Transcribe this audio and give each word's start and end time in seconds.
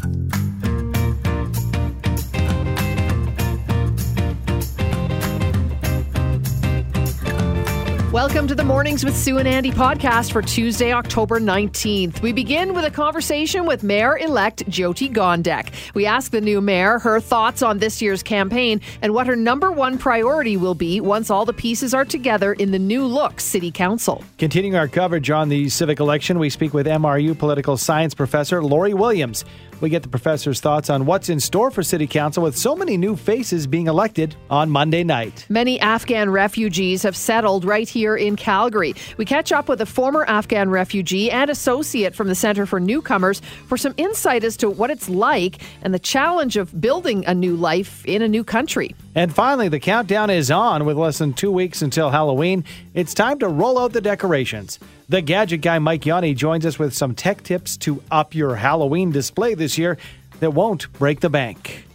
Thank 0.00 0.64
you. 0.64 0.69
Welcome 8.20 8.48
to 8.48 8.54
the 8.54 8.64
Mornings 8.64 9.02
with 9.02 9.16
Sue 9.16 9.38
and 9.38 9.48
Andy 9.48 9.70
podcast 9.70 10.32
for 10.32 10.42
Tuesday, 10.42 10.92
October 10.92 11.40
19th. 11.40 12.20
We 12.20 12.34
begin 12.34 12.74
with 12.74 12.84
a 12.84 12.90
conversation 12.90 13.64
with 13.64 13.82
Mayor 13.82 14.18
elect 14.18 14.62
Jyoti 14.66 15.10
Gondek. 15.10 15.72
We 15.94 16.04
ask 16.04 16.30
the 16.30 16.42
new 16.42 16.60
mayor 16.60 16.98
her 16.98 17.18
thoughts 17.18 17.62
on 17.62 17.78
this 17.78 18.02
year's 18.02 18.22
campaign 18.22 18.82
and 19.00 19.14
what 19.14 19.26
her 19.26 19.36
number 19.36 19.72
one 19.72 19.96
priority 19.96 20.58
will 20.58 20.74
be 20.74 21.00
once 21.00 21.30
all 21.30 21.46
the 21.46 21.54
pieces 21.54 21.94
are 21.94 22.04
together 22.04 22.52
in 22.52 22.72
the 22.72 22.78
new 22.78 23.06
look 23.06 23.40
City 23.40 23.70
Council. 23.70 24.22
Continuing 24.36 24.76
our 24.76 24.86
coverage 24.86 25.30
on 25.30 25.48
the 25.48 25.70
civic 25.70 25.98
election, 25.98 26.38
we 26.38 26.50
speak 26.50 26.74
with 26.74 26.84
MRU 26.84 27.38
political 27.38 27.78
science 27.78 28.12
professor 28.12 28.62
Lori 28.62 28.92
Williams. 28.92 29.46
We 29.80 29.88
get 29.88 30.02
the 30.02 30.08
professor's 30.08 30.60
thoughts 30.60 30.90
on 30.90 31.06
what's 31.06 31.28
in 31.28 31.40
store 31.40 31.70
for 31.70 31.82
City 31.82 32.06
Council 32.06 32.42
with 32.42 32.56
so 32.56 32.76
many 32.76 32.96
new 32.96 33.16
faces 33.16 33.66
being 33.66 33.86
elected 33.86 34.36
on 34.50 34.68
Monday 34.68 35.02
night. 35.02 35.46
Many 35.48 35.80
Afghan 35.80 36.30
refugees 36.30 37.02
have 37.02 37.16
settled 37.16 37.64
right 37.64 37.88
here 37.88 38.14
in 38.14 38.36
Calgary. 38.36 38.94
We 39.16 39.24
catch 39.24 39.52
up 39.52 39.68
with 39.68 39.80
a 39.80 39.86
former 39.86 40.24
Afghan 40.26 40.68
refugee 40.68 41.30
and 41.30 41.48
associate 41.48 42.14
from 42.14 42.28
the 42.28 42.34
Center 42.34 42.66
for 42.66 42.78
Newcomers 42.78 43.40
for 43.68 43.78
some 43.78 43.94
insight 43.96 44.44
as 44.44 44.56
to 44.58 44.68
what 44.68 44.90
it's 44.90 45.08
like 45.08 45.62
and 45.82 45.94
the 45.94 45.98
challenge 45.98 46.58
of 46.58 46.78
building 46.78 47.24
a 47.26 47.34
new 47.34 47.56
life 47.56 48.04
in 48.04 48.20
a 48.20 48.28
new 48.28 48.44
country. 48.44 48.94
And 49.14 49.34
finally, 49.34 49.68
the 49.68 49.80
countdown 49.80 50.30
is 50.30 50.50
on 50.50 50.84
with 50.84 50.96
less 50.96 51.18
than 51.18 51.32
two 51.32 51.50
weeks 51.50 51.82
until 51.82 52.10
Halloween. 52.10 52.64
It's 52.92 53.14
time 53.14 53.38
to 53.38 53.46
roll 53.46 53.78
out 53.78 53.92
the 53.92 54.00
decorations. 54.00 54.80
The 55.08 55.22
gadget 55.22 55.60
guy 55.60 55.78
Mike 55.78 56.04
Yanni 56.04 56.34
joins 56.34 56.66
us 56.66 56.76
with 56.76 56.92
some 56.92 57.14
tech 57.14 57.40
tips 57.44 57.76
to 57.78 58.02
up 58.10 58.34
your 58.34 58.56
Halloween 58.56 59.12
display 59.12 59.54
this 59.54 59.78
year 59.78 59.96
that 60.40 60.54
won't 60.54 60.92
break 60.94 61.20
the 61.20 61.30
bank. 61.30 61.86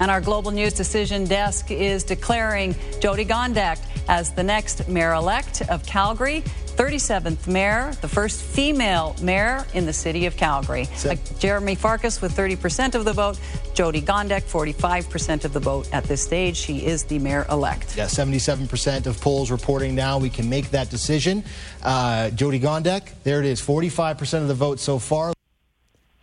And 0.00 0.10
our 0.10 0.22
Global 0.22 0.50
News 0.50 0.72
Decision 0.72 1.24
Desk 1.24 1.70
is 1.70 2.04
declaring 2.04 2.72
Jyoti 3.00 3.26
Gondek 3.26 3.78
as 4.08 4.32
the 4.32 4.42
next 4.42 4.88
mayor 4.88 5.12
elect 5.12 5.60
of 5.68 5.84
Calgary. 5.84 6.42
37th 6.76 7.48
mayor, 7.48 7.92
the 8.02 8.08
first 8.08 8.42
female 8.42 9.16
mayor 9.22 9.64
in 9.74 9.86
the 9.86 9.92
city 9.92 10.26
of 10.26 10.36
Calgary. 10.36 10.86
Like 11.04 11.38
Jeremy 11.38 11.74
Farkas 11.74 12.20
with 12.20 12.36
30% 12.36 12.94
of 12.94 13.04
the 13.04 13.12
vote, 13.12 13.38
Jyoti 13.74 14.02
Gondek 14.02 14.42
45% 14.42 15.44
of 15.44 15.52
the 15.52 15.60
vote 15.60 15.88
at 15.92 16.04
this 16.04 16.22
stage. 16.22 16.56
She 16.56 16.84
is 16.84 17.04
the 17.04 17.18
mayor 17.18 17.46
elect. 17.50 17.96
Yeah, 17.96 18.04
77% 18.04 19.06
of 19.06 19.20
polls 19.20 19.50
reporting 19.50 19.94
now 19.94 20.18
we 20.18 20.30
can 20.30 20.48
make 20.48 20.70
that 20.70 20.90
decision. 20.90 21.44
Uh, 21.82 22.30
Jyoti 22.32 22.60
Gondek, 22.60 23.08
there 23.24 23.40
it 23.40 23.46
is, 23.46 23.60
45% 23.60 24.42
of 24.42 24.48
the 24.48 24.54
vote 24.54 24.78
so 24.78 24.98
far. 24.98 25.35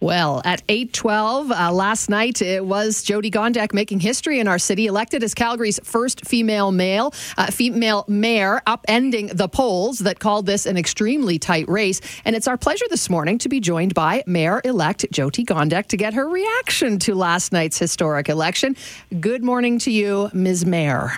Well, 0.03 0.41
at 0.43 0.67
8:12 0.67 1.51
uh, 1.51 1.71
last 1.71 2.09
night, 2.09 2.41
it 2.41 2.65
was 2.65 3.05
Jyoti 3.05 3.31
Gondek 3.31 3.73
making 3.73 4.01
history 4.01 4.41
in 4.41 4.49
our 4.49 4.59
city, 4.59 4.87
elected 4.87 5.23
as 5.23 5.33
Calgary's 5.33 5.79
first 5.81 6.25
female 6.25 6.73
male 6.73 7.13
uh, 7.37 7.49
female 7.51 8.03
mayor, 8.09 8.61
upending 8.67 9.33
the 9.33 9.47
polls 9.47 9.99
that 9.99 10.19
called 10.19 10.45
this 10.45 10.65
an 10.65 10.75
extremely 10.75 11.39
tight 11.39 11.69
race. 11.69 12.01
And 12.25 12.35
it's 12.35 12.49
our 12.49 12.57
pleasure 12.57 12.83
this 12.89 13.09
morning 13.09 13.37
to 13.37 13.47
be 13.47 13.61
joined 13.61 13.93
by 13.93 14.23
Mayor-elect 14.27 15.09
Jyoti 15.09 15.45
Gondek 15.45 15.87
to 15.87 15.95
get 15.95 16.13
her 16.15 16.27
reaction 16.27 16.99
to 16.99 17.15
last 17.15 17.53
night's 17.53 17.79
historic 17.79 18.27
election. 18.27 18.75
Good 19.21 19.41
morning 19.41 19.79
to 19.79 19.91
you, 19.91 20.29
Ms. 20.33 20.65
Mayor. 20.65 21.13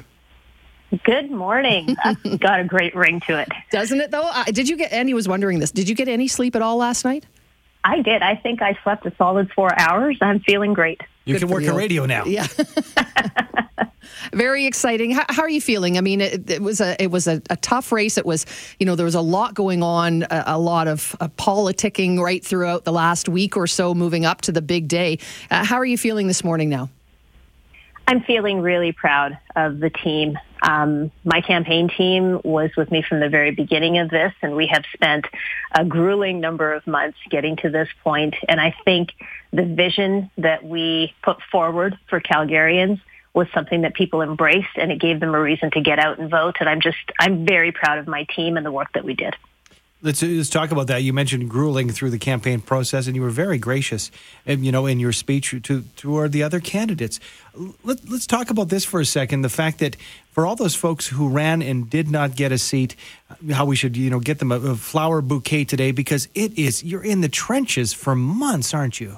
Good 1.03 1.31
morning. 1.31 1.97
Got 2.39 2.59
a 2.59 2.63
great 2.63 2.95
ring 2.95 3.19
to 3.21 3.39
it. 3.39 3.49
Doesn't 3.71 3.99
it 3.99 4.11
though? 4.11 4.29
Uh, 4.31 4.43
did 4.43 4.69
you 4.69 4.77
get? 4.77 4.91
Andy 4.91 5.15
was 5.15 5.27
wondering 5.27 5.57
this. 5.57 5.71
Did 5.71 5.89
you 5.89 5.95
get 5.95 6.07
any 6.07 6.27
sleep 6.27 6.55
at 6.55 6.61
all 6.61 6.77
last 6.77 7.03
night? 7.03 7.25
I 7.85 8.01
did. 8.01 8.23
I 8.23 8.35
think 8.35 8.63
I 8.63 8.77
slept 8.83 9.05
a 9.05 9.13
solid 9.15 9.51
four 9.51 9.79
hours. 9.79 10.17
I'm 10.19 10.39
feeling 10.39 10.73
great. 10.73 11.01
You 11.25 11.35
Good 11.35 11.43
can 11.43 11.49
work 11.49 11.63
you. 11.63 11.71
a 11.71 11.75
radio 11.75 12.07
now. 12.07 12.25
Yeah. 12.25 12.47
Very 14.33 14.65
exciting. 14.65 15.11
How, 15.11 15.25
how, 15.29 15.43
are 15.43 15.49
you 15.49 15.61
feeling? 15.61 15.97
I 15.97 16.01
mean, 16.01 16.19
it, 16.19 16.49
it 16.49 16.61
was 16.63 16.81
a 16.81 17.01
it 17.01 17.11
was 17.11 17.27
a, 17.27 17.43
a, 17.49 17.55
tough 17.57 17.91
race. 17.91 18.17
It 18.17 18.25
was, 18.25 18.45
you 18.79 18.87
know, 18.87 18.95
there 18.95 19.05
was 19.05 19.15
a 19.15 19.21
lot 19.21 19.53
going 19.53 19.83
on, 19.83 20.23
a, 20.23 20.43
a 20.47 20.59
lot 20.59 20.87
of 20.87 21.15
uh, 21.19 21.27
politicking 21.37 22.19
right 22.19 22.43
throughout 22.43 22.85
the 22.85 22.91
last 22.91 23.29
week 23.29 23.55
or 23.55 23.67
so, 23.67 23.93
moving 23.93 24.25
up 24.25 24.41
to 24.41 24.51
the 24.51 24.61
big 24.61 24.87
day. 24.87 25.19
Uh, 25.51 25.63
how 25.63 25.75
are 25.75 25.85
you 25.85 25.97
feeling 25.97 26.25
this 26.27 26.43
morning 26.43 26.69
now? 26.69 26.89
I'm 28.07 28.21
feeling 28.21 28.61
really 28.61 28.91
proud 28.91 29.37
of 29.55 29.79
the 29.79 29.89
team. 29.89 30.37
Um, 30.61 31.11
my 31.23 31.41
campaign 31.41 31.89
team 31.89 32.39
was 32.43 32.69
with 32.77 32.91
me 32.91 33.01
from 33.07 33.19
the 33.19 33.29
very 33.29 33.51
beginning 33.51 33.97
of 33.97 34.09
this, 34.09 34.31
and 34.43 34.55
we 34.55 34.67
have 34.67 34.83
spent 34.93 35.25
a 35.71 35.83
grueling 35.83 36.39
number 36.39 36.73
of 36.73 36.85
months 36.85 37.17
getting 37.31 37.55
to 37.57 37.69
this 37.69 37.87
point. 38.03 38.35
And 38.47 38.61
I 38.61 38.75
think 38.85 39.09
the 39.51 39.63
vision 39.63 40.29
that 40.37 40.63
we 40.63 41.13
put 41.23 41.37
forward 41.51 41.97
for 42.07 42.21
Calgarians 42.21 43.01
was 43.33 43.47
something 43.53 43.81
that 43.81 43.95
people 43.95 44.21
embraced, 44.21 44.77
and 44.77 44.91
it 44.91 44.99
gave 44.99 45.19
them 45.19 45.33
a 45.33 45.41
reason 45.41 45.71
to 45.71 45.81
get 45.81 45.97
out 45.97 46.19
and 46.19 46.29
vote. 46.29 46.57
And 46.59 46.69
I'm 46.69 46.81
just, 46.81 46.97
I'm 47.19 47.45
very 47.45 47.71
proud 47.71 47.97
of 47.97 48.07
my 48.07 48.25
team 48.35 48.55
and 48.55 48.65
the 48.65 48.71
work 48.71 48.93
that 48.93 49.03
we 49.03 49.15
did. 49.15 49.35
Let's, 50.05 50.21
let's 50.21 50.51
talk 50.51 50.69
about 50.69 50.85
that. 50.85 51.01
You 51.01 51.13
mentioned 51.13 51.49
grueling 51.49 51.89
through 51.89 52.11
the 52.11 52.19
campaign 52.19 52.61
process, 52.61 53.07
and 53.07 53.15
you 53.15 53.23
were 53.23 53.31
very 53.31 53.57
gracious, 53.57 54.11
you 54.45 54.71
know, 54.71 54.85
in 54.85 54.99
your 54.99 55.11
speech 55.11 55.55
to 55.63 55.83
toward 55.95 56.31
the 56.31 56.43
other 56.43 56.59
candidates. 56.59 57.19
Let, 57.83 58.07
let's 58.07 58.27
talk 58.27 58.51
about 58.51 58.69
this 58.69 58.85
for 58.85 58.99
a 58.99 59.05
second. 59.05 59.41
The 59.41 59.49
fact 59.49 59.79
that 59.79 59.97
for 60.31 60.45
all 60.45 60.55
those 60.55 60.75
folks 60.75 61.07
who 61.07 61.27
ran 61.27 61.63
and 61.63 61.89
did 61.89 62.07
not 62.07 62.35
get 62.35 62.51
a 62.51 62.59
seat, 62.59 62.95
how 63.51 63.65
we 63.65 63.75
should, 63.75 63.97
you 63.97 64.11
know, 64.11 64.19
get 64.19 64.37
them 64.37 64.51
a, 64.51 64.59
a 64.59 64.75
flower 64.75 65.21
bouquet 65.21 65.65
today 65.65 65.91
because 65.91 66.27
it 66.35 66.55
is 66.55 66.83
you're 66.83 67.03
in 67.03 67.21
the 67.21 67.29
trenches 67.29 67.91
for 67.91 68.13
months, 68.13 68.75
aren't 68.75 69.01
you? 69.01 69.17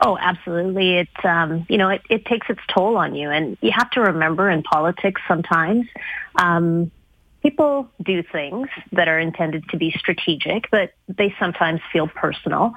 Oh, 0.00 0.18
absolutely. 0.20 0.98
It, 0.98 1.24
um, 1.24 1.66
you 1.68 1.78
know, 1.78 1.90
it, 1.90 2.02
it 2.10 2.26
takes 2.26 2.50
its 2.50 2.60
toll 2.68 2.96
on 2.96 3.14
you. 3.14 3.30
And 3.30 3.56
you 3.60 3.70
have 3.70 3.90
to 3.90 4.00
remember 4.00 4.50
in 4.50 4.64
politics 4.64 5.20
sometimes, 5.28 5.86
um, 6.34 6.90
people 7.44 7.86
do 8.02 8.22
things 8.22 8.68
that 8.92 9.06
are 9.06 9.18
intended 9.18 9.68
to 9.68 9.76
be 9.76 9.94
strategic, 9.98 10.70
but 10.70 10.94
they 11.08 11.34
sometimes 11.38 11.80
feel 11.92 12.08
personal. 12.08 12.72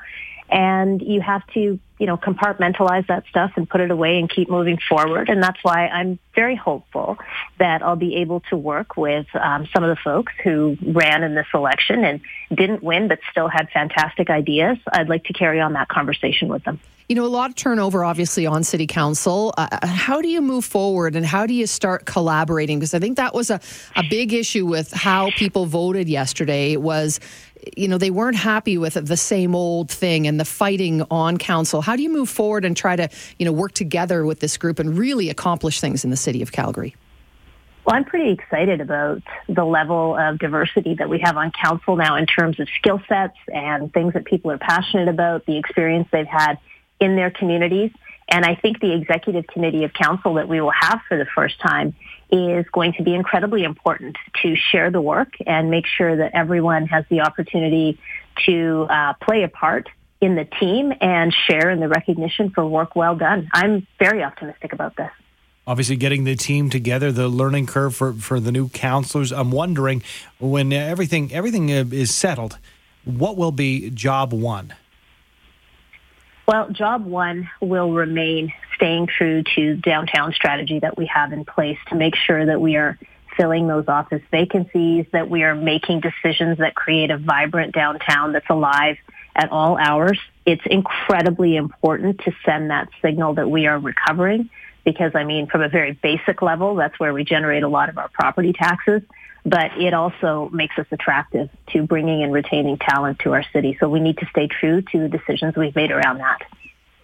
And 0.50 1.02
you 1.02 1.22
have 1.22 1.46
to, 1.53 1.80
you 2.00 2.06
know, 2.06 2.18
compartmentalize 2.18 3.08
that 3.08 3.25
stuff 3.30 3.52
and 3.56 3.69
put 3.69 3.81
it 3.81 3.91
away 3.91 4.19
and 4.19 4.30
keep 4.30 4.50
moving 4.50 4.78
forward. 4.78 5.30
And 5.30 5.44
that's 5.44 5.62
why 5.62 5.88
I'm 5.88 6.19
very 6.35 6.56
hopeful 6.56 7.18
that 7.59 7.81
I'll 7.81 7.96
be 7.96 8.18
able 8.18 8.41
to 8.52 8.57
work 8.57 8.96
with 8.96 9.28
um, 9.36 9.68
some 9.74 9.84
of 9.84 9.90
the 9.90 10.02
folks 10.02 10.34
who 10.44 10.78
ran 10.81 11.24
in 11.24 11.36
this 11.36 11.47
election 11.53 12.06
and 12.06 12.22
didn't 12.53 12.84
win, 12.84 13.07
but 13.07 13.19
still 13.31 13.50
had 13.50 13.69
fantastic 13.72 14.30
ideas. 14.30 14.78
I'd 14.91 15.09
like 15.09 15.25
to 15.25 15.34
carry 15.34 15.59
on 15.59 15.74
that 15.74 15.90
conversation 15.90 16.47
with 16.47 16.63
them. 16.63 16.80
You 17.09 17.16
know, 17.16 17.24
a 17.24 17.28
lot 17.28 17.50
of 17.50 17.56
turnover, 17.56 18.03
obviously, 18.03 18.46
on 18.46 18.66
city 18.66 18.86
council. 18.86 19.53
Uh, 19.57 19.88
how 19.88 20.22
do 20.22 20.28
you 20.28 20.41
move 20.41 20.66
forward 20.66 21.16
and 21.16 21.25
how 21.25 21.46
do 21.46 21.53
you 21.53 21.66
start 21.66 22.06
collaborating? 22.06 22.80
Because 22.80 22.94
I 22.94 23.00
think 23.00 23.16
that 23.16 23.34
was 23.34 23.50
a, 23.50 23.62
a 23.96 24.03
big 24.09 24.34
issue 24.34 24.66
with 24.66 24.91
how 24.91 25.31
people 25.38 25.68
voted 25.68 26.09
yesterday 26.09 26.75
was, 26.75 27.22
you 27.75 27.88
know, 27.88 27.97
they 27.97 28.12
weren't 28.12 28.38
happy 28.38 28.78
with 28.78 28.94
the 28.94 29.18
same 29.18 29.56
old 29.56 29.90
thing 29.90 30.28
and 30.28 30.40
the 30.40 30.45
fighting 30.45 31.03
on 31.09 31.38
council. 31.38 31.81
How 31.81 31.95
do 31.95 32.03
you 32.03 32.09
move 32.09 32.29
forward 32.29 32.66
and 32.66 32.75
try 32.75 32.95
to, 32.95 33.09
you 33.40 33.45
know, 33.45 33.51
work 33.51 33.73
together 33.73 34.25
with 34.25 34.40
this 34.40 34.57
group 34.57 34.79
and 34.79 34.97
really 34.97 35.29
accomplish 35.29 35.79
things 35.81 36.03
in 36.03 36.09
the 36.09 36.18
city 36.18 36.41
of 36.41 36.51
Calgary? 36.51 36.95
Well, 37.85 37.95
I'm 37.95 38.03
pretty 38.03 38.31
excited 38.31 38.81
about 38.81 39.22
the 39.47 39.63
level 39.63 40.18
of 40.18 40.40
diversity 40.40 40.95
that 40.95 41.07
we 41.07 41.19
have 41.19 41.38
on 41.38 41.51
council 41.51 41.95
now 41.95 42.18
in 42.18 42.25
terms 42.25 42.59
of 42.59 42.68
skill 42.78 43.01
sets 43.07 43.38
and 43.47 43.94
things 43.94 44.13
that 44.13 44.25
people 44.25 44.51
are 44.51 44.57
passionate 44.57 45.07
about, 45.07 45.45
the 45.45 45.57
experience 45.57 46.07
they've 46.12 46.28
had 46.28 46.59
in 47.00 47.16
their 47.16 47.31
communities. 47.31 47.91
And 48.28 48.44
I 48.44 48.56
think 48.56 48.81
the 48.81 48.94
executive 48.94 49.47
committee 49.47 49.85
of 49.85 49.94
council 49.94 50.34
that 50.34 50.50
we 50.50 50.59
will 50.59 50.74
have 50.78 51.00
for 51.07 51.18
the 51.18 51.28
first 51.34 51.62
time 51.62 51.95
is 52.31 52.65
going 52.71 52.93
to 52.93 53.03
be 53.03 53.13
incredibly 53.13 53.63
important 53.63 54.17
to 54.41 54.55
share 54.55 54.91
the 54.91 55.01
work 55.01 55.33
and 55.45 55.71
make 55.71 55.85
sure 55.85 56.15
that 56.17 56.31
everyone 56.33 56.85
has 56.88 57.05
the 57.09 57.21
opportunity 57.21 57.99
to 58.45 58.88
uh, 58.89 59.13
play 59.21 59.43
a 59.43 59.47
part 59.47 59.89
in 60.19 60.35
the 60.35 60.45
team 60.45 60.91
and 61.00 61.33
share 61.33 61.69
in 61.69 61.79
the 61.79 61.88
recognition 61.88 62.50
for 62.50 62.65
work 62.65 62.95
well 62.95 63.15
done. 63.15 63.50
I'm 63.53 63.88
very 64.00 64.24
optimistic 64.24 64.74
about 64.74 64.95
this. 64.95 65.12
Obviously, 65.65 65.97
getting 65.97 66.24
the 66.24 66.35
team 66.35 66.69
together, 66.69 67.12
the 67.12 67.27
learning 67.27 67.65
curve 67.65 67.94
for, 67.95 68.13
for 68.13 68.39
the 68.39 68.51
new 68.51 68.69
counselors. 68.69 69.31
I'm 69.33 69.51
wondering 69.51 70.01
when 70.39 70.71
everything 70.71 71.33
everything 71.33 71.71
uh, 71.71 71.83
is 71.91 72.13
settled, 72.13 72.57
what 73.03 73.35
will 73.35 73.51
be 73.51 73.89
job 73.89 74.33
one? 74.33 74.73
Well, 76.47 76.69
job 76.69 77.05
one 77.05 77.49
will 77.59 77.91
remain 77.91 78.53
staying 78.75 79.07
true 79.07 79.44
to 79.55 79.75
downtown 79.75 80.31
strategy 80.31 80.79
that 80.79 80.97
we 80.97 81.05
have 81.07 81.33
in 81.33 81.44
place 81.44 81.77
to 81.89 81.95
make 81.95 82.15
sure 82.15 82.45
that 82.45 82.61
we 82.61 82.77
are 82.77 82.97
filling 83.35 83.67
those 83.67 83.89
office 83.89 84.21
vacancies, 84.31 85.05
that 85.11 85.29
we 85.29 85.44
are 85.44 85.55
making 85.55 85.99
decisions 85.99 86.59
that 86.59 86.73
create 86.73 87.11
a 87.11 87.17
vibrant 87.17 87.73
downtown 87.73 88.31
that's 88.31 88.49
alive 88.49 88.95
at 89.35 89.51
all 89.51 89.77
hours. 89.77 90.17
It's 90.45 90.61
incredibly 90.65 91.57
important 91.57 92.19
to 92.19 92.31
send 92.45 92.69
that 92.69 92.88
signal 93.01 93.33
that 93.33 93.51
we 93.51 93.67
are 93.67 93.77
recovering 93.77 94.49
because 94.85 95.11
I 95.15 95.25
mean, 95.25 95.47
from 95.47 95.61
a 95.61 95.69
very 95.69 95.91
basic 95.91 96.41
level, 96.41 96.75
that's 96.75 96.97
where 96.97 97.13
we 97.13 97.25
generate 97.25 97.63
a 97.63 97.67
lot 97.67 97.89
of 97.89 97.97
our 97.97 98.07
property 98.07 98.53
taxes. 98.53 99.01
But 99.47 99.71
it 99.77 99.94
also 99.94 100.49
makes 100.51 100.77
us 100.77 100.85
attractive 100.91 101.49
to 101.67 101.83
bringing 101.83 102.21
and 102.21 102.33
retaining 102.33 102.77
talent 102.77 103.19
to 103.19 103.33
our 103.33 103.44
city. 103.53 103.77
So 103.79 103.88
we 103.88 104.01
need 104.01 104.17
to 104.17 104.25
stay 104.27 104.47
true 104.47 104.81
to 104.81 104.99
the 104.99 105.07
decisions 105.07 105.55
we've 105.55 105.75
made 105.75 105.89
around 105.89 106.17
that 106.17 106.41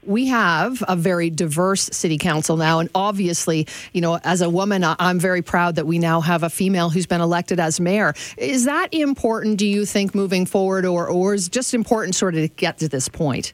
we 0.05 0.27
have 0.27 0.83
a 0.87 0.97
very 0.97 1.29
diverse 1.29 1.83
city 1.93 2.17
council 2.17 2.57
now. 2.57 2.79
And 2.79 2.89
obviously, 2.93 3.67
you 3.93 4.01
know, 4.01 4.19
as 4.25 4.41
a 4.41 4.49
woman, 4.49 4.83
I'm 4.83 5.17
very 5.17 5.41
proud 5.41 5.75
that 5.75 5.87
we 5.87 5.97
now 5.97 6.19
have 6.19 6.43
a 6.43 6.49
female 6.49 6.89
who's 6.89 7.05
been 7.05 7.21
elected 7.21 7.57
as 7.57 7.79
mayor. 7.79 8.13
Is 8.37 8.65
that 8.65 8.93
important, 8.93 9.57
do 9.57 9.65
you 9.65 9.85
think, 9.85 10.13
moving 10.13 10.45
forward, 10.45 10.85
or, 10.85 11.07
or 11.07 11.33
is 11.33 11.47
just 11.47 11.73
important 11.73 12.15
sort 12.15 12.35
of 12.35 12.41
to 12.41 12.47
get 12.49 12.79
to 12.79 12.89
this 12.89 13.07
point? 13.07 13.53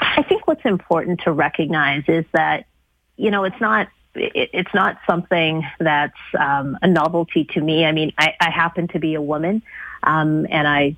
I 0.00 0.22
think 0.22 0.46
what's 0.46 0.64
important 0.64 1.20
to 1.24 1.32
recognize 1.32 2.04
is 2.08 2.24
that, 2.32 2.66
you 3.18 3.30
know, 3.30 3.44
it's 3.44 3.60
not 3.60 3.88
it's 4.14 4.74
not 4.74 4.98
something 5.08 5.64
that's 5.78 6.18
um, 6.38 6.78
a 6.82 6.88
novelty 6.88 7.44
to 7.44 7.60
me. 7.60 7.84
I 7.84 7.92
mean, 7.92 8.12
I, 8.18 8.34
I 8.40 8.50
happen 8.50 8.88
to 8.88 8.98
be 8.98 9.14
a 9.14 9.22
woman, 9.22 9.62
um, 10.02 10.46
and 10.50 10.66
I 10.66 10.96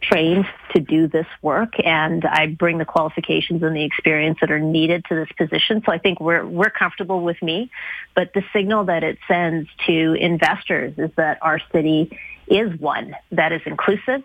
trained 0.00 0.46
to 0.72 0.80
do 0.80 1.08
this 1.08 1.26
work 1.42 1.74
and 1.84 2.24
I 2.24 2.46
bring 2.46 2.78
the 2.78 2.84
qualifications 2.84 3.62
and 3.62 3.74
the 3.74 3.82
experience 3.82 4.38
that 4.40 4.50
are 4.50 4.60
needed 4.60 5.04
to 5.06 5.14
this 5.14 5.28
position. 5.36 5.82
So 5.84 5.92
I 5.92 5.98
think 5.98 6.20
we're, 6.20 6.46
we're 6.46 6.70
comfortable 6.70 7.22
with 7.22 7.42
me, 7.42 7.70
but 8.14 8.32
the 8.32 8.44
signal 8.52 8.84
that 8.84 9.02
it 9.02 9.18
sends 9.26 9.68
to 9.86 10.14
investors 10.14 10.94
is 10.98 11.10
that 11.16 11.38
our 11.42 11.60
city 11.72 12.16
is 12.46 12.78
one 12.78 13.16
that 13.32 13.52
is 13.52 13.60
inclusive 13.66 14.22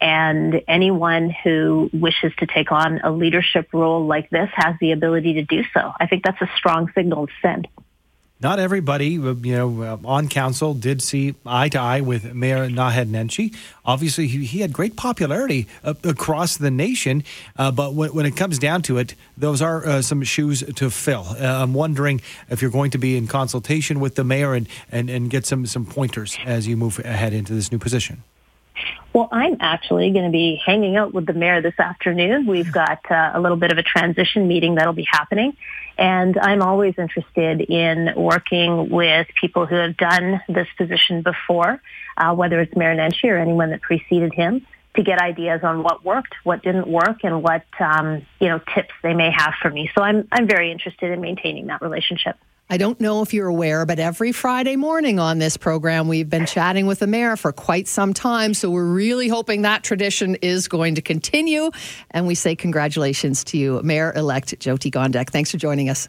and 0.00 0.62
anyone 0.68 1.30
who 1.30 1.90
wishes 1.92 2.32
to 2.38 2.46
take 2.46 2.70
on 2.72 3.00
a 3.02 3.10
leadership 3.10 3.68
role 3.72 4.06
like 4.06 4.28
this 4.30 4.50
has 4.54 4.76
the 4.80 4.92
ability 4.92 5.34
to 5.34 5.42
do 5.42 5.62
so. 5.72 5.92
I 5.98 6.06
think 6.06 6.24
that's 6.24 6.40
a 6.40 6.50
strong 6.56 6.90
signal 6.94 7.26
to 7.26 7.32
send 7.40 7.68
not 8.40 8.58
everybody, 8.58 9.16
uh, 9.18 9.32
you 9.32 9.56
know, 9.56 9.82
uh, 9.82 9.96
on 10.04 10.28
council 10.28 10.74
did 10.74 11.00
see 11.00 11.34
eye 11.46 11.70
to 11.70 11.78
eye 11.78 12.02
with 12.02 12.34
Mayor 12.34 12.68
Naheed 12.68 13.06
Nenshi. 13.06 13.56
Obviously, 13.84 14.26
he, 14.26 14.44
he 14.44 14.60
had 14.60 14.72
great 14.72 14.94
popularity 14.94 15.66
uh, 15.82 15.94
across 16.04 16.58
the 16.58 16.70
nation, 16.70 17.24
uh, 17.56 17.70
but 17.70 17.94
when, 17.94 18.12
when, 18.14 18.26
it 18.26 18.36
comes 18.36 18.58
down 18.58 18.82
to 18.82 18.98
it, 18.98 19.14
those 19.38 19.62
are 19.62 19.86
uh, 19.86 20.02
some 20.02 20.22
shoes 20.22 20.62
to 20.74 20.90
fill. 20.90 21.24
Uh, 21.28 21.62
I'm 21.62 21.72
wondering 21.72 22.20
if 22.50 22.60
you're 22.60 22.70
going 22.70 22.90
to 22.90 22.98
be 22.98 23.16
in 23.16 23.26
consultation 23.26 24.00
with 24.00 24.16
the 24.16 24.24
mayor 24.24 24.54
and, 24.54 24.68
and, 24.92 25.08
and 25.08 25.30
get 25.30 25.46
some, 25.46 25.64
some 25.64 25.86
pointers 25.86 26.36
as 26.44 26.68
you 26.68 26.76
move 26.76 26.98
ahead 26.98 27.32
into 27.32 27.54
this 27.54 27.72
new 27.72 27.78
position. 27.78 28.22
Well, 29.12 29.28
I'm 29.32 29.56
actually 29.60 30.10
going 30.10 30.26
to 30.26 30.30
be 30.30 30.60
hanging 30.64 30.96
out 30.96 31.14
with 31.14 31.26
the 31.26 31.32
mayor 31.32 31.62
this 31.62 31.78
afternoon. 31.78 32.46
We've 32.46 32.70
got 32.70 33.00
uh, 33.10 33.32
a 33.34 33.40
little 33.40 33.56
bit 33.56 33.72
of 33.72 33.78
a 33.78 33.82
transition 33.82 34.46
meeting 34.46 34.74
that'll 34.74 34.92
be 34.92 35.08
happening. 35.10 35.56
And 35.98 36.36
I'm 36.38 36.60
always 36.60 36.94
interested 36.98 37.62
in 37.62 38.12
working 38.14 38.90
with 38.90 39.28
people 39.40 39.64
who 39.64 39.76
have 39.76 39.96
done 39.96 40.42
this 40.48 40.68
position 40.76 41.22
before, 41.22 41.80
uh, 42.18 42.34
whether 42.34 42.60
it's 42.60 42.76
Mayor 42.76 42.94
Nenshi 42.94 43.24
or 43.24 43.38
anyone 43.38 43.70
that 43.70 43.80
preceded 43.80 44.34
him, 44.34 44.66
to 44.96 45.02
get 45.02 45.18
ideas 45.18 45.60
on 45.62 45.82
what 45.82 46.04
worked, 46.04 46.34
what 46.44 46.62
didn't 46.62 46.86
work, 46.86 47.18
and 47.22 47.42
what 47.42 47.64
um, 47.80 48.26
you 48.40 48.48
know 48.48 48.60
tips 48.74 48.92
they 49.02 49.14
may 49.14 49.30
have 49.30 49.54
for 49.60 49.70
me. 49.70 49.90
So 49.94 50.02
I'm 50.02 50.26
I'm 50.32 50.46
very 50.46 50.72
interested 50.72 51.10
in 51.12 51.20
maintaining 51.20 51.66
that 51.66 51.82
relationship. 51.82 52.36
I 52.68 52.78
don't 52.78 53.00
know 53.00 53.22
if 53.22 53.32
you're 53.32 53.46
aware, 53.46 53.86
but 53.86 54.00
every 54.00 54.32
Friday 54.32 54.74
morning 54.74 55.20
on 55.20 55.38
this 55.38 55.56
program, 55.56 56.08
we've 56.08 56.28
been 56.28 56.46
chatting 56.46 56.86
with 56.86 56.98
the 56.98 57.06
mayor 57.06 57.36
for 57.36 57.52
quite 57.52 57.86
some 57.86 58.12
time. 58.12 58.54
So 58.54 58.70
we're 58.70 58.92
really 58.92 59.28
hoping 59.28 59.62
that 59.62 59.84
tradition 59.84 60.34
is 60.36 60.66
going 60.66 60.96
to 60.96 61.02
continue. 61.02 61.70
And 62.10 62.26
we 62.26 62.34
say 62.34 62.56
congratulations 62.56 63.44
to 63.44 63.58
you, 63.58 63.80
Mayor 63.84 64.12
elect 64.16 64.58
Jyoti 64.58 64.90
Gondek. 64.90 65.30
Thanks 65.30 65.52
for 65.52 65.58
joining 65.58 65.88
us. 65.88 66.08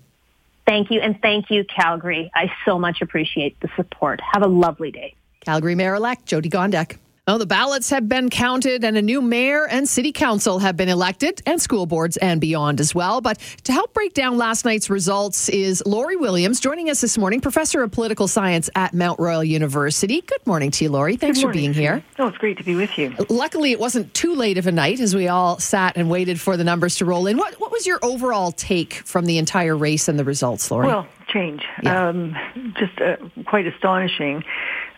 Thank 0.65 0.89
you. 0.89 0.99
And 0.99 1.21
thank 1.21 1.51
you, 1.51 1.63
Calgary. 1.63 2.31
I 2.33 2.51
so 2.65 2.79
much 2.79 3.01
appreciate 3.01 3.59
the 3.59 3.69
support. 3.75 4.19
Have 4.19 4.41
a 4.41 4.47
lovely 4.47 4.91
day. 4.91 5.13
Calgary 5.45 5.75
Mayor 5.75 5.93
elect 5.93 6.25
Jyoti 6.25 6.49
Gondek. 6.49 6.97
Well, 7.27 7.39
the 7.39 7.45
ballots 7.45 7.89
have 7.89 8.07
been 8.07 8.29
counted 8.29 8.85
and 8.85 8.95
a 8.95 9.01
new 9.01 9.21
mayor 9.21 9.67
and 9.67 9.89
city 9.89 10.13
council 10.13 10.59
have 10.59 10.77
been 10.77 10.87
elected 10.87 11.41
and 11.45 11.61
school 11.61 11.85
boards 11.85 12.15
and 12.15 12.39
beyond 12.39 12.79
as 12.79 12.95
well. 12.95 13.19
But 13.19 13.37
to 13.65 13.73
help 13.73 13.93
break 13.93 14.13
down 14.13 14.37
last 14.37 14.63
night's 14.63 14.89
results 14.89 15.49
is 15.49 15.83
Lori 15.85 16.15
Williams 16.15 16.61
joining 16.61 16.89
us 16.89 17.01
this 17.01 17.17
morning, 17.17 17.41
professor 17.41 17.83
of 17.83 17.91
political 17.91 18.29
science 18.29 18.69
at 18.75 18.93
Mount 18.93 19.19
Royal 19.19 19.43
University. 19.43 20.21
Good 20.21 20.47
morning 20.47 20.71
to 20.71 20.85
you, 20.85 20.89
Lori. 20.89 21.17
Thanks 21.17 21.41
for 21.41 21.51
being 21.51 21.73
here. 21.73 22.01
Oh, 22.17 22.27
it's 22.27 22.37
great 22.37 22.59
to 22.59 22.63
be 22.63 22.75
with 22.75 22.97
you. 22.97 23.13
Luckily, 23.27 23.73
it 23.73 23.79
wasn't 23.81 24.13
too 24.13 24.33
late 24.33 24.57
of 24.57 24.65
a 24.65 24.71
night 24.71 25.01
as 25.01 25.13
we 25.13 25.27
all 25.27 25.59
sat 25.59 25.97
and 25.97 26.09
waited 26.09 26.39
for 26.39 26.55
the 26.55 26.63
numbers 26.63 26.95
to 26.99 27.05
roll 27.05 27.27
in. 27.27 27.35
What, 27.35 27.59
what 27.59 27.73
was 27.73 27.85
your 27.85 27.99
overall 28.03 28.53
take 28.53 28.93
from 28.93 29.25
the 29.25 29.37
entire 29.37 29.75
race 29.75 30.07
and 30.07 30.17
the 30.17 30.23
results, 30.23 30.71
Lori? 30.71 30.87
Well, 30.87 31.05
change. 31.27 31.65
Yeah. 31.83 32.07
Um, 32.07 32.37
just 32.79 33.01
uh, 33.01 33.17
quite 33.43 33.67
astonishing 33.67 34.45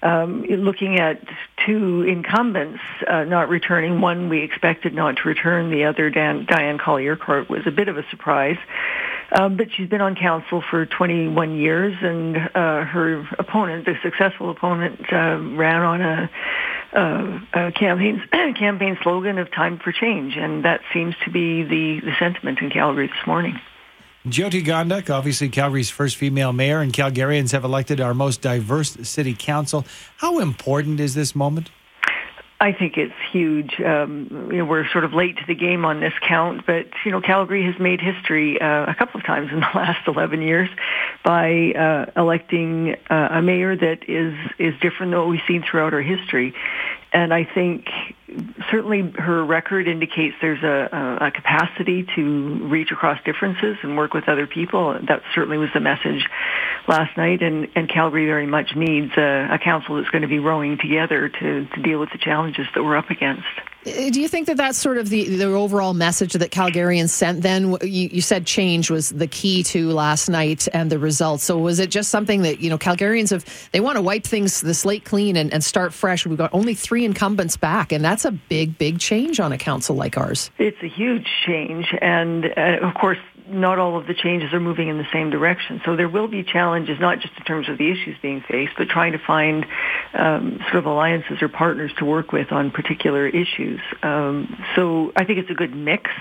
um, 0.01 0.43
looking 0.43 0.99
at 0.99 1.21
two 1.65 2.03
incumbents 2.03 2.79
uh, 3.07 3.23
not 3.23 3.49
returning. 3.49 4.01
One 4.01 4.29
we 4.29 4.41
expected 4.43 4.93
not 4.93 5.17
to 5.17 5.27
return. 5.27 5.69
The 5.69 5.85
other, 5.85 6.09
Dan, 6.09 6.45
Diane 6.45 6.77
Colley-Urquhart, 6.77 7.49
was 7.49 7.61
a 7.65 7.71
bit 7.71 7.87
of 7.87 7.97
a 7.97 8.03
surprise. 8.09 8.57
Um, 9.31 9.57
but 9.57 9.67
she's 9.71 9.87
been 9.87 10.01
on 10.01 10.15
council 10.15 10.63
for 10.69 10.85
21 10.85 11.55
years, 11.55 11.95
and 12.01 12.37
uh, 12.37 12.83
her 12.83 13.27
opponent, 13.37 13.85
the 13.85 13.95
successful 14.01 14.49
opponent, 14.49 15.01
uh, 15.13 15.37
ran 15.55 15.81
on 15.81 16.01
a, 16.01 16.29
a, 16.93 17.67
a 17.67 17.71
campaign 17.71 18.23
campaign 18.31 18.97
slogan 19.03 19.37
of 19.37 19.51
"Time 19.51 19.77
for 19.77 19.91
Change," 19.91 20.35
and 20.35 20.65
that 20.65 20.81
seems 20.93 21.15
to 21.25 21.29
be 21.29 21.63
the, 21.63 21.99
the 21.99 22.15
sentiment 22.17 22.59
in 22.59 22.71
Calgary 22.71 23.07
this 23.07 23.27
morning. 23.27 23.59
Jyoti 24.27 24.63
Gondek, 24.63 25.09
obviously 25.09 25.47
Calgary's 25.47 25.89
first 25.89 26.17
female 26.17 26.51
mayor, 26.51 26.81
and 26.81 26.91
Calgarians 26.91 27.53
have 27.53 27.63
elected 27.63 28.01
our 28.01 28.13
most 28.13 28.41
diverse 28.41 28.97
city 29.07 29.33
council. 29.33 29.85
How 30.17 30.39
important 30.39 30.99
is 30.99 31.15
this 31.15 31.33
moment? 31.33 31.69
I 32.61 32.73
think 32.73 32.97
it's 32.97 33.13
huge. 33.31 33.79
Um, 33.79 34.49
you 34.51 34.57
know, 34.57 34.65
we're 34.65 34.85
sort 34.89 35.05
of 35.05 35.13
late 35.13 35.37
to 35.37 35.45
the 35.47 35.55
game 35.55 35.85
on 35.85 36.01
this 36.01 36.11
count, 36.27 36.65
but 36.65 36.87
you 37.05 37.11
know, 37.11 37.21
Calgary 37.21 37.63
has 37.63 37.79
made 37.79 38.01
history 38.01 38.59
uh, 38.59 38.91
a 38.91 38.95
couple 38.95 39.21
of 39.21 39.25
times 39.25 39.49
in 39.53 39.61
the 39.61 39.67
last 39.75 40.05
11 40.05 40.41
years 40.41 40.69
by 41.23 41.71
uh, 41.71 42.11
electing 42.19 42.97
uh, 43.09 43.29
a 43.31 43.41
mayor 43.41 43.77
that 43.77 44.09
is 44.09 44.35
is 44.57 44.73
different 44.81 45.13
than 45.13 45.19
what 45.21 45.29
we've 45.29 45.39
seen 45.47 45.63
throughout 45.63 45.93
our 45.93 46.01
history. 46.01 46.53
And 47.11 47.33
I 47.33 47.43
think 47.43 47.87
certainly 48.69 49.01
her 49.17 49.43
record 49.43 49.87
indicates 49.87 50.35
there's 50.41 50.61
a, 50.63 51.17
a, 51.21 51.31
capacity 51.31 52.05
to 52.15 52.67
reach 52.67 52.91
across 52.91 53.19
differences 53.23 53.77
and 53.81 53.97
work 53.97 54.13
with 54.13 54.29
other 54.29 54.45
people. 54.45 54.93
That 55.07 55.23
certainly 55.33 55.57
was 55.57 55.69
the 55.73 55.79
message 55.79 56.27
last 56.87 57.17
night. 57.17 57.41
And, 57.41 57.67
and 57.75 57.89
Calgary 57.89 58.25
very 58.27 58.45
much 58.45 58.75
needs 58.75 59.11
a, 59.17 59.49
a 59.51 59.57
council 59.57 59.95
that's 59.95 60.09
going 60.09 60.21
to 60.21 60.27
be 60.27 60.39
rowing 60.39 60.77
together 60.77 61.29
to, 61.29 61.65
to 61.65 61.81
deal 61.81 61.99
with 61.99 62.11
the 62.11 62.19
challenges 62.19 62.67
that 62.75 62.83
we're 62.83 62.97
up 62.97 63.09
against. 63.09 63.47
Uh, 63.89 64.09
do 64.09 64.21
you 64.21 64.27
think 64.27 64.47
that 64.47 64.57
that's 64.57 64.77
sort 64.77 64.97
of 64.97 65.09
the, 65.09 65.37
the 65.37 65.45
overall 65.45 65.93
message 65.93 66.33
that 66.33 66.51
Calgarians 66.51 67.09
sent 67.09 67.41
then? 67.41 67.77
You, 67.81 68.09
you, 68.11 68.21
said 68.21 68.45
change 68.45 68.91
was 68.91 69.09
the 69.09 69.27
key 69.27 69.63
to 69.63 69.91
last 69.91 70.29
night 70.29 70.67
and 70.73 70.91
the 70.91 70.99
results. 70.99 71.43
So 71.43 71.57
was 71.57 71.79
it 71.79 71.89
just 71.89 72.09
something 72.09 72.43
that, 72.43 72.59
you 72.59 72.69
know, 72.69 72.77
Calgarians 72.77 73.31
have, 73.31 73.45
they 73.71 73.79
want 73.79 73.95
to 73.95 74.01
wipe 74.01 74.23
things, 74.23 74.61
the 74.61 74.73
slate 74.73 75.05
clean 75.05 75.35
and, 75.35 75.51
and 75.53 75.63
start 75.63 75.93
fresh. 75.93 76.25
We've 76.25 76.37
got 76.37 76.53
only 76.53 76.73
three 76.73 77.05
incumbents 77.05 77.57
back, 77.57 77.91
and 77.91 78.03
that's 78.03 78.25
a 78.25 78.31
big, 78.31 78.77
big 78.77 78.99
change 78.99 79.39
on 79.39 79.51
a 79.51 79.57
council 79.57 79.95
like 79.95 80.17
ours. 80.17 80.51
It's 80.57 80.81
a 80.83 80.87
huge 80.87 81.27
change. 81.45 81.93
And 82.01 82.45
uh, 82.57 82.79
of 82.81 82.93
course, 82.95 83.17
not 83.49 83.79
all 83.79 83.97
of 83.97 84.07
the 84.07 84.13
changes 84.13 84.53
are 84.53 84.59
moving 84.59 84.87
in 84.87 84.97
the 84.97 85.07
same 85.11 85.29
direction. 85.29 85.81
So 85.85 85.95
there 85.95 86.09
will 86.09 86.27
be 86.27 86.43
challenges, 86.43 86.97
not 86.99 87.19
just 87.19 87.33
in 87.37 87.43
terms 87.43 87.69
of 87.69 87.77
the 87.77 87.91
issues 87.91 88.15
being 88.21 88.43
faced, 88.49 88.73
but 88.77 88.87
trying 88.89 89.13
to 89.13 89.19
find 89.19 89.65
um, 90.13 90.59
sort 90.71 90.75
of 90.75 90.85
alliances 90.85 91.41
or 91.41 91.49
partners 91.49 91.91
to 91.99 92.05
work 92.05 92.31
with 92.31 92.51
on 92.51 92.71
particular 92.71 93.27
issues. 93.27 93.79
Um, 94.03 94.63
so 94.75 95.11
I 95.15 95.25
think 95.25 95.39
it's 95.39 95.51
a 95.51 95.55
good 95.55 95.75
mix 95.75 96.11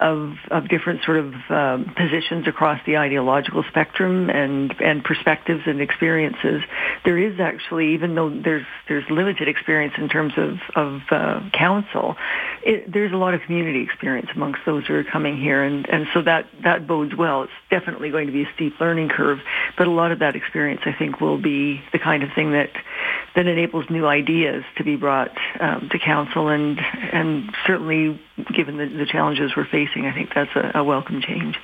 of, 0.00 0.36
of 0.50 0.68
different 0.68 1.04
sort 1.04 1.18
of 1.18 1.34
um, 1.50 1.94
positions 1.94 2.48
across 2.48 2.80
the 2.86 2.96
ideological 2.96 3.62
spectrum 3.68 4.30
and, 4.30 4.74
and 4.80 5.04
perspectives 5.04 5.62
and 5.66 5.80
experiences. 5.80 6.62
There 7.04 7.18
is 7.18 7.38
actually, 7.38 7.94
even 7.94 8.14
though 8.14 8.30
there's 8.30 8.66
there's 8.88 9.08
limited 9.10 9.46
experience 9.46 9.94
in 9.98 10.08
terms 10.08 10.32
of 10.36 10.58
of 10.74 11.00
uh, 11.10 11.40
council, 11.52 12.16
it, 12.64 12.90
there's 12.90 13.12
a 13.12 13.16
lot 13.16 13.34
of 13.34 13.42
community 13.42 13.82
experience 13.82 14.28
amongst 14.34 14.60
those 14.66 14.86
who 14.86 14.94
are 14.94 15.04
coming 15.04 15.36
here, 15.36 15.62
and 15.62 15.88
and 15.88 16.06
so 16.14 16.22
that 16.22 16.46
that 16.64 16.86
bodes 16.86 17.14
well. 17.14 17.44
It's 17.44 17.52
definitely 17.70 18.10
going 18.10 18.26
to 18.26 18.32
be 18.32 18.42
a 18.42 18.48
steep 18.54 18.80
learning 18.80 19.10
curve, 19.10 19.38
but 19.76 19.86
a 19.86 19.90
lot 19.90 20.12
of 20.12 20.20
that 20.20 20.34
experience, 20.34 20.80
I 20.86 20.92
think, 20.92 21.20
will 21.20 21.38
be 21.38 21.82
the 21.92 21.98
kind 21.98 22.22
of 22.22 22.30
thing 22.34 22.52
that 22.52 22.70
that 23.34 23.46
enables 23.46 23.88
new 23.90 24.06
ideas 24.06 24.64
to 24.76 24.84
be 24.84 24.96
brought 24.96 25.36
um, 25.60 25.88
to 25.90 25.98
council, 25.98 26.48
and 26.48 26.80
and 27.12 27.54
certainly 27.66 28.20
given 28.54 28.76
the, 28.76 28.86
the 28.86 29.06
challenges 29.06 29.52
we're 29.56 29.66
facing, 29.66 30.06
I 30.06 30.12
think 30.12 30.30
that's 30.34 30.54
a, 30.54 30.78
a 30.78 30.84
welcome 30.84 31.20
change. 31.22 31.56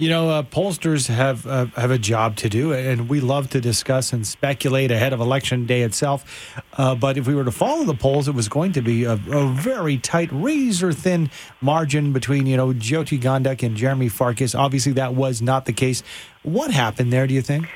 You 0.00 0.08
know, 0.08 0.30
uh, 0.30 0.42
pollsters 0.44 1.08
have 1.08 1.46
uh, 1.46 1.66
have 1.76 1.90
a 1.90 1.98
job 1.98 2.36
to 2.36 2.48
do, 2.48 2.72
and 2.72 3.06
we 3.06 3.20
love 3.20 3.50
to 3.50 3.60
discuss 3.60 4.14
and 4.14 4.26
speculate 4.26 4.90
ahead 4.90 5.12
of 5.12 5.20
election 5.20 5.66
day 5.66 5.82
itself. 5.82 6.54
Uh, 6.72 6.94
but 6.94 7.18
if 7.18 7.26
we 7.26 7.34
were 7.34 7.44
to 7.44 7.50
follow 7.50 7.84
the 7.84 7.92
polls, 7.92 8.26
it 8.26 8.34
was 8.34 8.48
going 8.48 8.72
to 8.72 8.80
be 8.80 9.04
a, 9.04 9.12
a 9.12 9.48
very 9.52 9.98
tight, 9.98 10.30
razor 10.32 10.94
thin 10.94 11.28
margin 11.60 12.14
between 12.14 12.46
you 12.46 12.56
know 12.56 12.68
Jyoti 12.68 13.20
Gondek 13.20 13.62
and 13.62 13.76
Jeremy 13.76 14.08
Farkas. 14.08 14.54
Obviously, 14.54 14.92
that 14.92 15.12
was 15.14 15.42
not 15.42 15.66
the 15.66 15.74
case. 15.74 16.02
What 16.44 16.70
happened 16.70 17.12
there? 17.12 17.26
Do 17.26 17.34
you 17.34 17.42
think? 17.42 17.68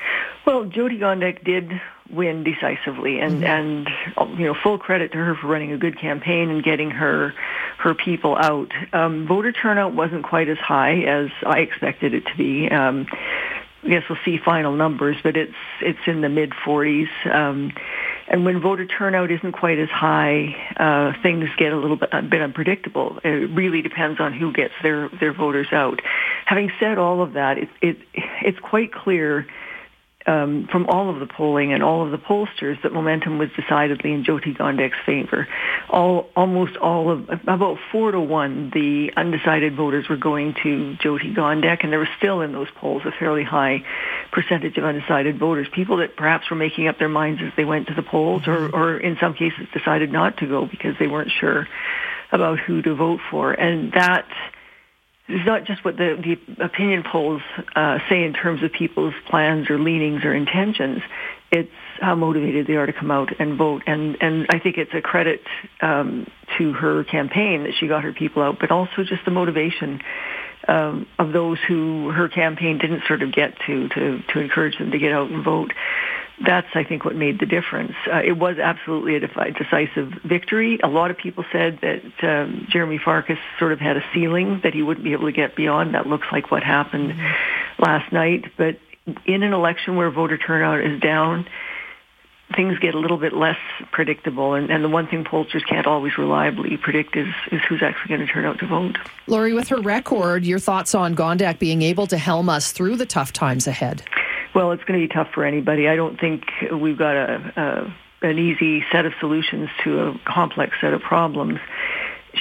Well, 0.47 0.65
Jyoti 0.65 0.99
Gondek 0.99 1.43
did 1.43 1.79
win 2.09 2.43
decisively, 2.43 3.19
and 3.19 3.43
and 3.43 3.89
you 4.37 4.45
know 4.45 4.53
full 4.53 4.77
credit 4.77 5.11
to 5.11 5.17
her 5.17 5.35
for 5.35 5.47
running 5.47 5.71
a 5.71 5.77
good 5.77 5.99
campaign 5.99 6.49
and 6.49 6.63
getting 6.63 6.91
her 6.91 7.33
her 7.77 7.93
people 7.93 8.35
out. 8.35 8.71
Um, 8.93 9.27
voter 9.27 9.51
turnout 9.51 9.93
wasn't 9.93 10.23
quite 10.23 10.49
as 10.49 10.57
high 10.57 11.01
as 11.01 11.29
I 11.45 11.59
expected 11.59 12.13
it 12.13 12.25
to 12.27 12.37
be. 12.37 12.69
Um, 12.69 13.07
I 13.85 13.87
guess 13.87 14.03
we'll 14.09 14.19
see 14.25 14.39
final 14.43 14.75
numbers, 14.75 15.17
but 15.21 15.37
it's 15.37 15.53
it's 15.81 15.99
in 16.07 16.21
the 16.21 16.29
mid 16.29 16.51
40s. 16.51 17.07
Um, 17.31 17.71
and 18.27 18.43
when 18.43 18.59
voter 18.59 18.87
turnout 18.87 19.29
isn't 19.29 19.51
quite 19.51 19.77
as 19.77 19.89
high, 19.89 20.55
uh, 20.77 21.13
things 21.21 21.47
get 21.57 21.71
a 21.71 21.77
little 21.77 21.97
bit, 21.97 22.09
a 22.11 22.23
bit 22.23 22.41
unpredictable. 22.41 23.19
It 23.23 23.51
really 23.51 23.83
depends 23.83 24.19
on 24.19 24.33
who 24.33 24.51
gets 24.51 24.73
their 24.81 25.09
their 25.09 25.33
voters 25.33 25.67
out. 25.71 26.01
Having 26.45 26.71
said 26.79 26.97
all 26.97 27.21
of 27.21 27.33
that, 27.33 27.59
it, 27.59 27.69
it 27.81 27.97
it's 28.13 28.59
quite 28.59 28.91
clear 28.91 29.45
um, 30.27 30.67
from 30.71 30.87
all 30.87 31.09
of 31.09 31.19
the 31.19 31.27
polling 31.27 31.71
and 31.73 31.83
all 31.83 32.03
of 32.03 32.11
the 32.11 32.17
pollsters 32.17 32.81
that 32.81 32.91
momentum 32.91 33.37
was 33.37 33.49
decidedly 33.55 34.11
in 34.11 34.23
Jyoti 34.23 34.57
Gondek's 34.57 34.97
favor. 35.05 35.47
All, 35.89 36.29
almost 36.35 36.77
all 36.77 37.11
of, 37.11 37.29
about 37.47 37.77
four 37.91 38.11
to 38.11 38.19
one, 38.19 38.71
the 38.73 39.11
undecided 39.15 39.75
voters 39.75 40.09
were 40.09 40.17
going 40.17 40.55
to 40.63 40.97
Jyoti 40.99 41.35
Gondek, 41.35 41.83
and 41.83 41.91
there 41.91 41.99
was 41.99 42.09
still 42.17 42.41
in 42.41 42.53
those 42.53 42.69
polls 42.75 43.03
a 43.05 43.11
fairly 43.11 43.43
high 43.43 43.83
percentage 44.31 44.77
of 44.77 44.83
undecided 44.83 45.37
voters, 45.37 45.67
people 45.71 45.97
that 45.97 46.15
perhaps 46.15 46.49
were 46.49 46.57
making 46.57 46.87
up 46.87 46.97
their 46.97 47.09
minds 47.09 47.41
as 47.43 47.51
they 47.55 47.65
went 47.65 47.87
to 47.87 47.93
the 47.93 48.03
polls, 48.03 48.43
or, 48.47 48.69
or 48.73 48.97
in 48.97 49.17
some 49.19 49.35
cases 49.35 49.67
decided 49.73 50.11
not 50.11 50.37
to 50.37 50.47
go 50.47 50.65
because 50.65 50.95
they 50.99 51.07
weren't 51.07 51.31
sure 51.39 51.67
about 52.31 52.59
who 52.59 52.81
to 52.81 52.95
vote 52.95 53.19
for. 53.29 53.51
And 53.51 53.93
that 53.93 54.27
it's 55.27 55.45
not 55.45 55.65
just 55.65 55.83
what 55.83 55.97
the, 55.97 56.15
the 56.21 56.63
opinion 56.63 57.03
polls 57.03 57.41
uh, 57.75 57.97
say 58.09 58.23
in 58.23 58.33
terms 58.33 58.61
of 58.61 58.71
people's 58.71 59.13
plans 59.27 59.69
or 59.69 59.79
leanings 59.79 60.23
or 60.23 60.33
intentions. 60.33 61.01
It's 61.51 61.71
how 61.99 62.15
motivated 62.15 62.67
they 62.67 62.75
are 62.75 62.85
to 62.85 62.93
come 62.93 63.09
out 63.09 63.29
and 63.39 63.57
vote. 63.57 63.83
And, 63.87 64.17
and 64.21 64.45
I 64.49 64.59
think 64.59 64.77
it's 64.77 64.93
a 64.93 65.01
credit 65.01 65.41
um, 65.81 66.27
to 66.57 66.73
her 66.73 67.03
campaign 67.05 67.63
that 67.63 67.73
she 67.79 67.87
got 67.87 68.03
her 68.03 68.13
people 68.13 68.43
out, 68.43 68.59
but 68.59 68.69
also 68.69 69.03
just 69.03 69.25
the 69.25 69.31
motivation 69.31 70.01
um, 70.67 71.07
of 71.17 71.31
those 71.31 71.57
who 71.67 72.09
her 72.09 72.27
campaign 72.27 72.77
didn't 72.77 73.03
sort 73.07 73.23
of 73.23 73.31
get 73.31 73.55
to, 73.65 73.87
to, 73.89 74.21
to 74.33 74.39
encourage 74.39 74.77
them 74.77 74.91
to 74.91 74.99
get 74.99 75.11
out 75.11 75.29
and 75.29 75.43
vote 75.43 75.71
that's, 76.43 76.67
I 76.75 76.83
think, 76.83 77.05
what 77.05 77.15
made 77.15 77.39
the 77.39 77.45
difference. 77.45 77.93
Uh, 78.11 78.21
it 78.23 78.33
was 78.33 78.57
absolutely 78.57 79.15
a 79.15 79.19
decisive 79.51 80.09
victory. 80.23 80.79
A 80.83 80.87
lot 80.87 81.09
of 81.09 81.17
people 81.17 81.45
said 81.51 81.79
that 81.81 82.23
um, 82.23 82.67
Jeremy 82.69 82.97
Farkas 82.97 83.39
sort 83.57 83.71
of 83.71 83.79
had 83.79 83.95
a 83.95 84.03
ceiling 84.13 84.59
that 84.63 84.73
he 84.73 84.83
wouldn't 84.83 85.03
be 85.03 85.13
able 85.13 85.27
to 85.27 85.31
get 85.31 85.55
beyond. 85.55 85.95
That 85.95 86.07
looks 86.07 86.27
like 86.31 86.51
what 86.51 86.63
happened 86.63 87.11
mm-hmm. 87.11 87.83
last 87.83 88.11
night. 88.11 88.51
But 88.57 88.79
in 89.25 89.43
an 89.43 89.53
election 89.53 89.95
where 89.95 90.09
voter 90.09 90.37
turnout 90.37 90.81
is 90.81 90.99
down, 90.99 91.47
things 92.53 92.77
get 92.79 92.95
a 92.95 92.99
little 92.99 93.17
bit 93.17 93.33
less 93.33 93.57
predictable. 93.91 94.55
And, 94.55 94.69
and, 94.69 94.83
the 94.83 94.89
one 94.89 95.07
thing 95.07 95.23
pollsters 95.23 95.65
can't 95.65 95.87
always 95.87 96.17
reliably 96.17 96.77
predict 96.77 97.15
is, 97.15 97.27
is 97.51 97.61
who's 97.67 97.81
actually 97.81 98.15
going 98.15 98.27
to 98.27 98.31
turn 98.31 98.45
out 98.45 98.59
to 98.59 98.67
vote. 98.67 98.97
Lori, 99.27 99.53
with 99.53 99.69
her 99.69 99.79
record, 99.79 100.45
your 100.45 100.59
thoughts 100.59 100.93
on 100.93 101.15
Gondek 101.15 101.59
being 101.59 101.81
able 101.81 102.07
to 102.07 102.17
helm 102.17 102.49
us 102.49 102.71
through 102.71 102.97
the 102.97 103.05
tough 103.05 103.31
times 103.31 103.67
ahead? 103.67 104.03
Well, 104.55 104.71
it's 104.71 104.83
going 104.85 105.01
to 105.01 105.05
be 105.05 105.13
tough 105.13 105.27
for 105.33 105.43
anybody. 105.43 105.89
I 105.89 105.97
don't 105.97 106.17
think 106.17 106.43
we've 106.71 106.97
got 106.97 107.15
a, 107.15 107.93
a 108.21 108.27
an 108.27 108.39
easy 108.39 108.83
set 108.91 109.05
of 109.05 109.11
solutions 109.19 109.69
to 109.83 109.99
a 109.99 110.19
complex 110.25 110.77
set 110.79 110.93
of 110.93 111.01
problems. 111.01 111.59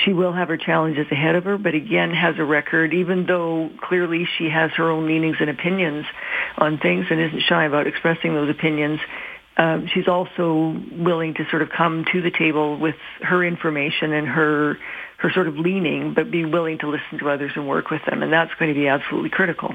She 0.05 0.13
will 0.13 0.33
have 0.33 0.49
her 0.49 0.57
challenges 0.57 1.07
ahead 1.11 1.35
of 1.35 1.45
her, 1.45 1.59
but 1.59 1.75
again 1.75 2.13
has 2.15 2.37
a 2.39 2.45
record, 2.45 2.95
even 2.95 3.27
though 3.27 3.69
clearly 3.83 4.27
she 4.39 4.49
has 4.49 4.71
her 4.77 4.91
own 4.91 5.07
leanings 5.07 5.37
and 5.41 5.51
opinions 5.51 6.07
on 6.57 6.79
things 6.79 7.07
and 7.11 7.21
isn't 7.21 7.43
shy 7.43 7.65
about 7.65 7.89
expressing 7.89 8.35
those 8.35 8.49
opinions. 8.49 9.01
Um, 9.57 9.89
she's 9.93 10.09
also 10.09 10.81
willing 10.93 11.35
to 11.35 11.45
sort 11.51 11.63
of 11.63 11.71
come 11.71 12.05
to 12.13 12.23
the 12.23 12.31
table 12.31 12.79
with 12.79 12.97
her 13.23 13.45
information 13.45 14.13
and 14.13 14.27
her 14.27 14.79
her 15.25 15.31
sort 15.33 15.49
of 15.49 15.57
leaning, 15.57 16.13
but 16.13 16.31
be 16.31 16.45
willing 16.45 16.77
to 16.79 16.87
listen 16.87 17.19
to 17.19 17.31
others 17.31 17.51
and 17.57 17.67
work 17.67 17.89
with 17.89 18.03
them. 18.05 18.23
And 18.23 18.31
that's 18.31 18.53
going 18.59 18.73
to 18.73 18.79
be 18.79 18.89
absolutely 18.89 19.31
critical 19.31 19.71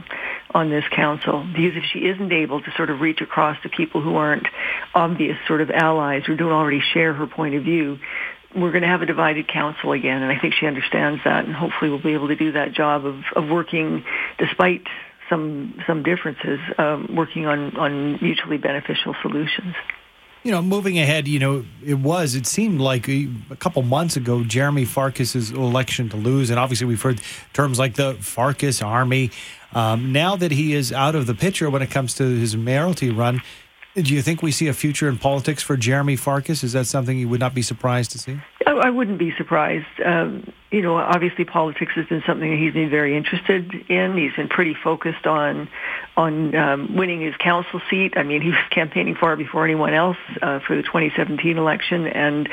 on 0.53 0.69
this 0.69 0.83
council 0.95 1.43
because 1.43 1.75
if 1.75 1.85
she 1.91 2.05
isn't 2.05 2.31
able 2.31 2.61
to 2.61 2.71
sort 2.77 2.91
of 2.91 3.01
reach 3.01 3.19
across 3.19 3.59
to 3.63 3.69
people 3.69 3.99
who 3.99 4.15
aren't 4.15 4.45
obvious 4.93 5.37
sort 5.47 5.61
of 5.61 5.71
allies 5.71 6.21
who 6.27 6.35
don't 6.35 6.51
already 6.51 6.81
share 6.93 7.15
her 7.15 7.25
point 7.25 7.55
of 7.55 7.63
view, 7.63 7.97
we're 8.55 8.69
going 8.69 8.83
to 8.83 8.87
have 8.87 9.01
a 9.01 9.07
divided 9.07 9.47
council 9.47 9.91
again. 9.91 10.21
And 10.21 10.31
I 10.31 10.39
think 10.39 10.53
she 10.53 10.67
understands 10.67 11.21
that 11.25 11.45
and 11.45 11.55
hopefully 11.55 11.89
we'll 11.89 12.03
be 12.03 12.13
able 12.13 12.27
to 12.27 12.35
do 12.35 12.51
that 12.51 12.73
job 12.73 13.07
of, 13.07 13.15
of 13.35 13.49
working 13.49 14.05
despite 14.37 14.83
some 15.31 15.81
some 15.87 16.03
differences, 16.03 16.59
um, 16.77 17.15
working 17.15 17.47
on, 17.47 17.75
on 17.75 18.19
mutually 18.21 18.57
beneficial 18.57 19.15
solutions 19.23 19.73
you 20.43 20.51
know, 20.51 20.61
moving 20.61 20.97
ahead, 20.97 21.27
you 21.27 21.39
know, 21.39 21.65
it 21.85 21.95
was, 21.95 22.35
it 22.35 22.45
seemed 22.45 22.79
like 22.79 23.09
a, 23.09 23.27
a, 23.49 23.55
couple 23.55 23.81
months 23.81 24.15
ago, 24.15 24.43
Jeremy 24.43 24.85
Farkas's 24.85 25.51
election 25.51 26.09
to 26.09 26.17
lose. 26.17 26.49
And 26.49 26.59
obviously, 26.59 26.87
we've 26.87 27.01
heard 27.01 27.21
terms 27.53 27.77
like 27.77 27.95
the 27.95 28.13
Farkas 28.15 28.81
Army. 28.81 29.31
Um, 29.73 30.11
now 30.11 30.35
that 30.35 30.51
he 30.51 30.73
is 30.73 30.91
out 30.93 31.15
of 31.15 31.27
the 31.27 31.35
picture 31.35 31.69
when 31.69 31.81
it 31.81 31.91
comes 31.91 32.13
to 32.15 32.23
his 32.23 32.55
mayoralty 32.55 33.09
run, 33.09 33.41
do 33.95 34.13
you 34.13 34.21
think 34.21 34.41
we 34.41 34.51
see 34.51 34.67
a 34.67 34.73
future 34.73 35.07
in 35.07 35.17
politics 35.17 35.63
for 35.63 35.75
Jeremy 35.75 36.15
Farkas? 36.15 36.63
Is 36.63 36.73
that 36.73 36.85
something 36.85 37.17
you 37.17 37.27
would 37.29 37.39
not 37.39 37.53
be 37.53 37.61
surprised 37.61 38.11
to 38.11 38.19
see? 38.19 38.39
I 38.65 38.89
wouldn't 38.91 39.17
be 39.17 39.33
surprised. 39.35 39.87
Um, 40.03 40.51
you 40.71 40.81
know, 40.81 40.95
obviously 40.95 41.43
politics 41.43 41.93
has 41.95 42.05
been 42.05 42.23
something 42.25 42.49
that 42.49 42.57
he's 42.57 42.73
been 42.73 42.89
very 42.89 43.17
interested 43.17 43.73
in. 43.89 44.17
He's 44.17 44.33
been 44.35 44.47
pretty 44.47 44.75
focused 44.75 45.25
on 45.25 45.67
on 46.15 46.53
um, 46.55 46.95
winning 46.95 47.21
his 47.21 47.35
council 47.37 47.81
seat. 47.89 48.13
I 48.17 48.23
mean, 48.23 48.41
he 48.41 48.49
was 48.49 48.59
campaigning 48.69 49.15
far 49.15 49.35
before 49.35 49.63
anyone 49.63 49.93
else 49.93 50.17
uh, 50.41 50.59
for 50.59 50.75
the 50.75 50.83
2017 50.83 51.57
election, 51.57 52.07
and 52.07 52.49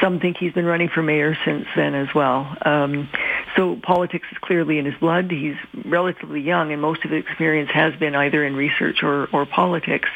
some 0.00 0.20
think 0.20 0.38
he's 0.38 0.52
been 0.52 0.64
running 0.64 0.88
for 0.88 1.02
mayor 1.02 1.36
since 1.44 1.66
then 1.76 1.94
as 1.94 2.08
well. 2.14 2.56
Um, 2.62 3.08
so 3.56 3.76
politics 3.76 4.26
is 4.32 4.38
clearly 4.38 4.78
in 4.78 4.86
his 4.86 4.94
blood. 4.94 5.30
He's 5.30 5.56
relatively 5.84 6.40
young, 6.40 6.72
and 6.72 6.80
most 6.80 7.04
of 7.04 7.10
his 7.10 7.22
experience 7.24 7.70
has 7.72 7.94
been 7.96 8.14
either 8.14 8.44
in 8.44 8.56
research 8.56 9.02
or, 9.02 9.26
or 9.32 9.44
politics. 9.44 10.08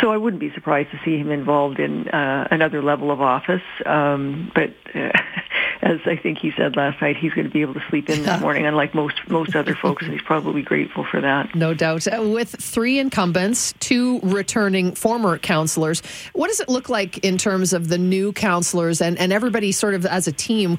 So 0.00 0.12
I 0.12 0.16
wouldn't 0.16 0.40
be 0.40 0.52
surprised 0.52 0.90
to 0.92 1.00
see 1.04 1.18
him 1.18 1.30
involved 1.30 1.78
in 1.78 2.08
uh, 2.08 2.48
another 2.50 2.82
level 2.82 3.10
of 3.10 3.20
office. 3.20 3.62
Um, 3.84 4.50
but 4.54 4.72
uh, 4.94 5.10
as 5.82 6.00
I 6.06 6.16
think 6.16 6.38
he 6.38 6.52
said 6.56 6.76
last 6.76 7.00
night, 7.02 7.16
he's 7.16 7.32
going 7.32 7.46
to 7.46 7.52
be 7.52 7.60
able 7.60 7.74
to 7.74 7.82
sleep 7.88 8.08
in 8.08 8.22
this 8.22 8.40
morning, 8.40 8.66
unlike 8.66 8.94
most 8.94 9.16
most 9.28 9.54
other 9.54 9.74
folks, 9.74 10.02
and 10.02 10.12
he's 10.12 10.22
probably 10.22 10.62
grateful 10.62 11.04
for 11.04 11.20
that. 11.20 11.54
No 11.54 11.74
doubt. 11.74 12.06
Uh, 12.06 12.22
with 12.22 12.50
three 12.50 12.98
incumbents, 12.98 13.74
two 13.80 14.20
returning 14.20 14.94
former 14.94 15.38
councillors, 15.38 16.02
what 16.32 16.48
does 16.48 16.60
it 16.60 16.68
look 16.68 16.88
like 16.88 17.18
in 17.18 17.36
terms 17.36 17.72
of 17.72 17.88
the 17.88 17.98
new 17.98 18.32
councillors 18.32 19.00
and, 19.00 19.18
and 19.18 19.32
everybody 19.32 19.72
sort 19.72 19.94
of 19.94 20.06
as 20.06 20.26
a 20.26 20.32
team? 20.32 20.78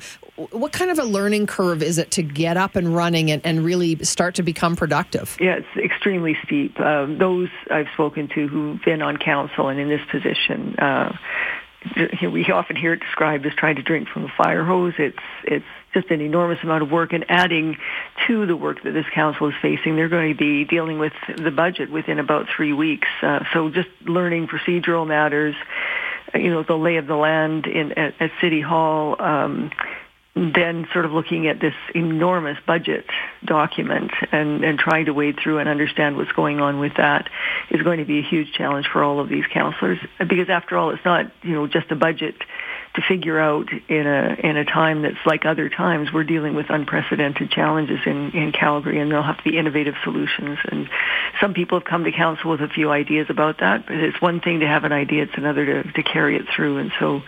What 0.51 0.71
kind 0.71 0.91
of 0.91 0.99
a 0.99 1.03
learning 1.03 1.47
curve 1.47 1.81
is 1.83 1.97
it 1.97 2.11
to 2.11 2.23
get 2.23 2.57
up 2.57 2.75
and 2.75 2.95
running 2.95 3.31
and, 3.31 3.45
and 3.45 3.63
really 3.63 4.03
start 4.03 4.35
to 4.35 4.43
become 4.43 4.75
productive? 4.75 5.37
Yeah, 5.39 5.57
it's 5.57 5.77
extremely 5.77 6.37
steep. 6.43 6.79
Um, 6.79 7.17
those 7.17 7.49
I've 7.69 7.87
spoken 7.93 8.27
to 8.29 8.47
who've 8.47 8.81
been 8.83 9.01
on 9.01 9.17
council 9.17 9.69
and 9.69 9.79
in 9.79 9.89
this 9.89 10.01
position, 10.09 10.75
uh, 10.77 11.17
we 12.21 12.45
often 12.51 12.75
hear 12.75 12.93
it 12.93 12.99
described 12.99 13.45
as 13.45 13.53
trying 13.55 13.75
to 13.75 13.81
drink 13.81 14.07
from 14.07 14.25
a 14.25 14.31
fire 14.37 14.63
hose. 14.63 14.93
It's 14.99 15.17
it's 15.43 15.65
just 15.93 16.09
an 16.09 16.21
enormous 16.21 16.59
amount 16.63 16.83
of 16.83 16.91
work, 16.91 17.11
and 17.11 17.25
adding 17.27 17.77
to 18.27 18.45
the 18.45 18.55
work 18.55 18.83
that 18.83 18.91
this 18.91 19.05
council 19.13 19.49
is 19.49 19.55
facing, 19.61 19.95
they're 19.95 20.09
going 20.09 20.31
to 20.31 20.37
be 20.37 20.63
dealing 20.63 20.99
with 20.99 21.13
the 21.37 21.51
budget 21.51 21.89
within 21.91 22.19
about 22.19 22.47
three 22.55 22.71
weeks. 22.71 23.07
Uh, 23.21 23.43
so 23.53 23.69
just 23.69 23.89
learning 24.05 24.47
procedural 24.47 25.05
matters, 25.05 25.55
you 26.33 26.49
know, 26.49 26.63
the 26.63 26.77
lay 26.77 26.97
of 26.97 27.07
the 27.07 27.15
land 27.15 27.65
in 27.65 27.91
at, 27.93 28.13
at 28.21 28.31
City 28.39 28.61
Hall. 28.61 29.21
Um, 29.21 29.71
then 30.33 30.87
sort 30.93 31.03
of 31.03 31.11
looking 31.11 31.47
at 31.47 31.59
this 31.59 31.73
enormous 31.93 32.57
budget 32.65 33.05
document 33.43 34.11
and, 34.31 34.63
and 34.63 34.79
trying 34.79 35.05
to 35.05 35.13
wade 35.13 35.37
through 35.43 35.57
and 35.57 35.67
understand 35.67 36.15
what's 36.15 36.31
going 36.31 36.61
on 36.61 36.79
with 36.79 36.93
that 36.95 37.29
is 37.69 37.81
going 37.81 37.99
to 37.99 38.05
be 38.05 38.19
a 38.19 38.23
huge 38.23 38.53
challenge 38.53 38.87
for 38.87 39.03
all 39.03 39.19
of 39.19 39.27
these 39.27 39.43
counselors. 39.53 39.99
Because 40.19 40.49
after 40.49 40.77
all 40.77 40.91
it's 40.91 41.03
not 41.03 41.25
you 41.43 41.53
know 41.53 41.67
just 41.67 41.91
a 41.91 41.95
budget 41.95 42.35
to 42.95 43.01
figure 43.01 43.39
out 43.39 43.67
in 43.89 44.07
a 44.07 44.35
in 44.41 44.55
a 44.55 44.63
time 44.63 45.01
that's 45.01 45.19
like 45.25 45.45
other 45.45 45.67
times. 45.67 46.13
We're 46.13 46.23
dealing 46.23 46.55
with 46.55 46.69
unprecedented 46.69 47.51
challenges 47.51 47.99
in 48.05 48.31
in 48.31 48.53
Calgary 48.53 48.99
and 49.01 49.11
there'll 49.11 49.25
have 49.25 49.37
to 49.37 49.43
be 49.43 49.57
innovative 49.57 49.95
solutions. 50.05 50.59
And 50.63 50.89
some 51.41 51.53
people 51.53 51.77
have 51.77 51.85
come 51.85 52.05
to 52.05 52.11
council 52.13 52.51
with 52.51 52.61
a 52.61 52.69
few 52.69 52.89
ideas 52.89 53.27
about 53.29 53.59
that 53.59 53.85
but 53.85 53.97
it's 53.97 54.21
one 54.21 54.39
thing 54.39 54.61
to 54.61 54.67
have 54.67 54.85
an 54.85 54.93
idea 54.93 55.23
it's 55.23 55.35
another 55.35 55.65
to 55.65 55.91
to 55.91 56.03
carry 56.03 56.37
it 56.37 56.45
through. 56.55 56.77
And 56.77 56.91
so 57.01 57.21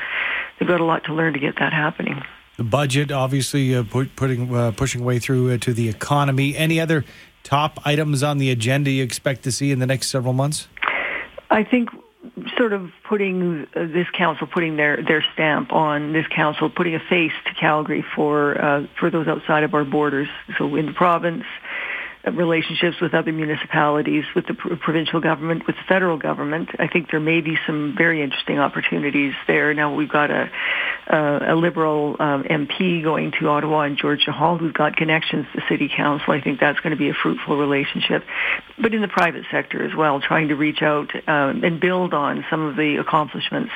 they've 0.58 0.70
got 0.70 0.80
a 0.80 0.86
lot 0.86 1.04
to 1.06 1.14
learn 1.14 1.34
to 1.34 1.40
get 1.40 1.60
that 1.60 1.74
happening 1.74 2.24
the 2.58 2.64
budget, 2.64 3.12
obviously, 3.12 3.76
uh, 3.76 3.84
put, 3.84 4.16
putting 4.16 4.56
uh, 4.56 4.72
pushing 4.72 5.04
way 5.04 5.20
through 5.20 5.54
uh, 5.54 5.58
to 5.60 5.74
the 5.74 5.90
economy. 5.90 6.56
Any 6.56 6.80
other 6.80 7.04
top 7.44 7.80
items 7.86 8.24
on 8.24 8.38
the 8.38 8.52
agenda 8.52 8.92
you 8.92 9.04
expect 9.04 9.44
to 9.44 9.52
see 9.52 9.72
in 9.72 9.80
the 9.80 9.88
next 9.88 10.10
several 10.10 10.34
months? 10.34 10.68
I 11.50 11.64
think 11.64 11.90
sort 12.58 12.74
of 12.74 12.90
putting 13.08 13.68
uh, 13.76 13.88
this 13.94 14.08
council 14.18 14.48
putting 14.48 14.78
their 14.78 15.04
their 15.04 15.24
stamp 15.34 15.74
on 15.74 16.14
this 16.14 16.26
council 16.28 16.70
putting 16.70 16.96
a 16.96 17.00
face 17.00 17.34
to 17.46 17.54
Calgary 17.60 18.04
for 18.16 18.60
uh, 18.60 18.88
for 19.00 19.10
those 19.10 19.28
outside 19.28 19.64
of 19.64 19.74
our 19.74 19.84
borders 19.84 20.30
so 20.58 20.76
in 20.76 20.86
the 20.86 20.94
province 20.94 21.44
relationships 22.32 22.98
with 23.02 23.14
other 23.14 23.32
municipalities, 23.32 24.24
with 24.36 24.46
the 24.48 24.54
provincial 24.54 25.20
government, 25.20 25.68
with 25.68 25.76
the 25.76 25.84
federal 25.88 26.18
government. 26.18 26.70
I 26.80 26.88
think 26.88 27.12
there 27.12 27.20
may 27.20 27.42
be 27.42 27.58
some 27.68 27.96
very 27.98 28.22
interesting 28.22 28.60
opportunities 28.60 29.34
there. 29.48 29.74
Now 29.74 29.94
we've 29.94 30.12
got 30.12 30.32
a 30.32 30.50
a, 31.08 31.54
a 31.54 31.56
Liberal 31.56 32.16
um, 32.20 32.44
MP 32.44 33.04
going 33.04 33.32
to 33.40 33.48
Ottawa 33.48 33.82
and 33.82 33.98
George 33.98 34.26
Chahal 34.26 34.60
who's 34.60 34.72
got 34.74 34.96
connections 34.96 35.46
to 35.54 35.62
City 35.70 35.90
Council. 35.96 36.34
I 36.34 36.42
think 36.42 36.60
that's 36.60 36.80
going 36.80 36.92
to 36.92 36.98
be 36.98 37.10
a 37.10 37.14
fruitful 37.14 37.58
relationship. 37.58 38.24
But 38.80 38.94
in 38.94 39.02
the 39.02 39.08
private 39.08 39.44
sector 39.52 39.84
as 39.84 39.96
well, 39.96 40.22
trying 40.22 40.50
to 40.50 40.56
reach 40.56 40.82
out 40.82 41.12
um, 41.28 41.64
and 41.64 41.80
build 41.80 42.14
on 42.14 42.46
some 42.50 42.62
of 42.62 42.76
the 42.76 42.98
accomplishments 42.98 43.72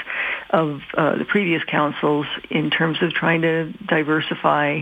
of 0.50 0.80
uh, 0.98 1.18
the 1.18 1.26
previous 1.26 1.64
councils 1.66 2.26
in 2.50 2.70
terms 2.70 2.98
of 3.02 3.12
trying 3.12 3.42
to 3.42 3.74
diversify 3.88 4.82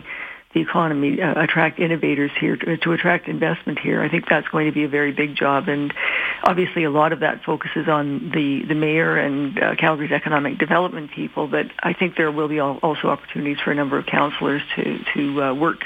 the 0.55 0.61
economy, 0.61 1.21
uh, 1.21 1.43
attract 1.43 1.79
innovators 1.79 2.31
here, 2.39 2.55
to, 2.55 2.77
to, 2.77 2.93
attract 2.93 3.27
investment 3.27 3.77
here. 3.77 4.01
I 4.01 4.07
think 4.07 4.23
that's 4.29 4.47
going 4.47 4.67
to 4.67 4.71
be 4.71 4.85
a 4.85 4.87
very 4.87 5.11
big 5.11 5.35
job, 5.35 5.67
and 5.67 5.93
obviously 6.43 6.85
a 6.85 6.89
lot 6.89 7.11
of 7.11 7.19
that 7.19 7.43
focuses 7.43 7.89
on 7.89 8.31
the 8.33 8.63
the 8.65 8.73
mayor 8.73 9.17
and 9.17 9.61
uh, 9.61 9.75
Calgary's 9.75 10.13
economic 10.13 10.57
development 10.57 11.11
people. 11.11 11.47
But 11.47 11.67
I 11.83 11.91
think 11.91 12.15
there 12.15 12.31
will 12.31 12.47
be 12.47 12.61
also 12.61 13.09
opportunities 13.09 13.57
for 13.59 13.71
a 13.71 13.75
number 13.75 13.97
of 13.97 14.05
councillors 14.05 14.61
to 14.77 14.99
to 15.13 15.43
uh, 15.43 15.53
work 15.53 15.83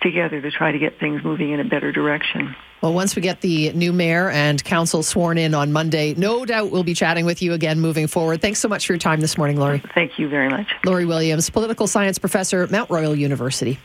together 0.00 0.40
to 0.40 0.50
try 0.50 0.72
to 0.72 0.78
get 0.78 0.98
things 0.98 1.22
moving 1.22 1.50
in 1.50 1.60
a 1.60 1.64
better 1.64 1.92
direction. 1.92 2.56
Well, 2.82 2.94
once 2.94 3.16
we 3.16 3.22
get 3.22 3.42
the 3.42 3.72
new 3.72 3.92
mayor 3.92 4.30
and 4.30 4.62
council 4.62 5.02
sworn 5.02 5.36
in 5.38 5.54
on 5.54 5.72
Monday, 5.72 6.14
no 6.14 6.46
doubt 6.46 6.70
we'll 6.70 6.84
be 6.84 6.94
chatting 6.94 7.26
with 7.26 7.42
you 7.42 7.52
again 7.52 7.80
moving 7.80 8.06
forward. 8.06 8.40
Thanks 8.40 8.60
so 8.60 8.68
much 8.68 8.86
for 8.86 8.94
your 8.94 8.98
time 8.98 9.20
this 9.20 9.36
morning, 9.36 9.58
Lori. 9.58 9.82
Thank 9.94 10.18
you 10.18 10.28
very 10.28 10.48
much. 10.48 10.68
Lori 10.84 11.04
Williams, 11.04 11.50
political 11.50 11.86
science 11.86 12.18
professor, 12.18 12.62
at 12.62 12.70
Mount 12.70 12.88
Royal 12.88 13.14
University. 13.14 13.78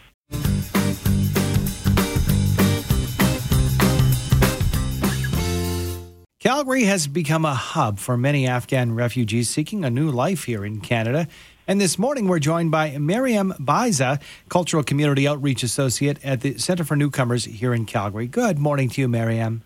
Calgary 6.51 6.83
has 6.83 7.07
become 7.07 7.45
a 7.45 7.53
hub 7.53 7.97
for 7.97 8.17
many 8.17 8.45
Afghan 8.45 8.93
refugees 8.93 9.49
seeking 9.49 9.85
a 9.85 9.89
new 9.89 10.11
life 10.11 10.43
here 10.43 10.65
in 10.65 10.81
Canada. 10.81 11.29
And 11.65 11.79
this 11.79 11.97
morning, 11.97 12.27
we're 12.27 12.39
joined 12.39 12.71
by 12.71 12.97
Miriam 12.97 13.53
Baiza, 13.57 14.21
Cultural 14.49 14.83
Community 14.83 15.29
Outreach 15.29 15.63
Associate 15.63 16.19
at 16.25 16.41
the 16.41 16.57
Center 16.57 16.83
for 16.83 16.97
Newcomers 16.97 17.45
here 17.45 17.73
in 17.73 17.85
Calgary. 17.85 18.27
Good 18.27 18.59
morning 18.59 18.89
to 18.89 18.99
you, 18.99 19.07
Miriam. 19.07 19.63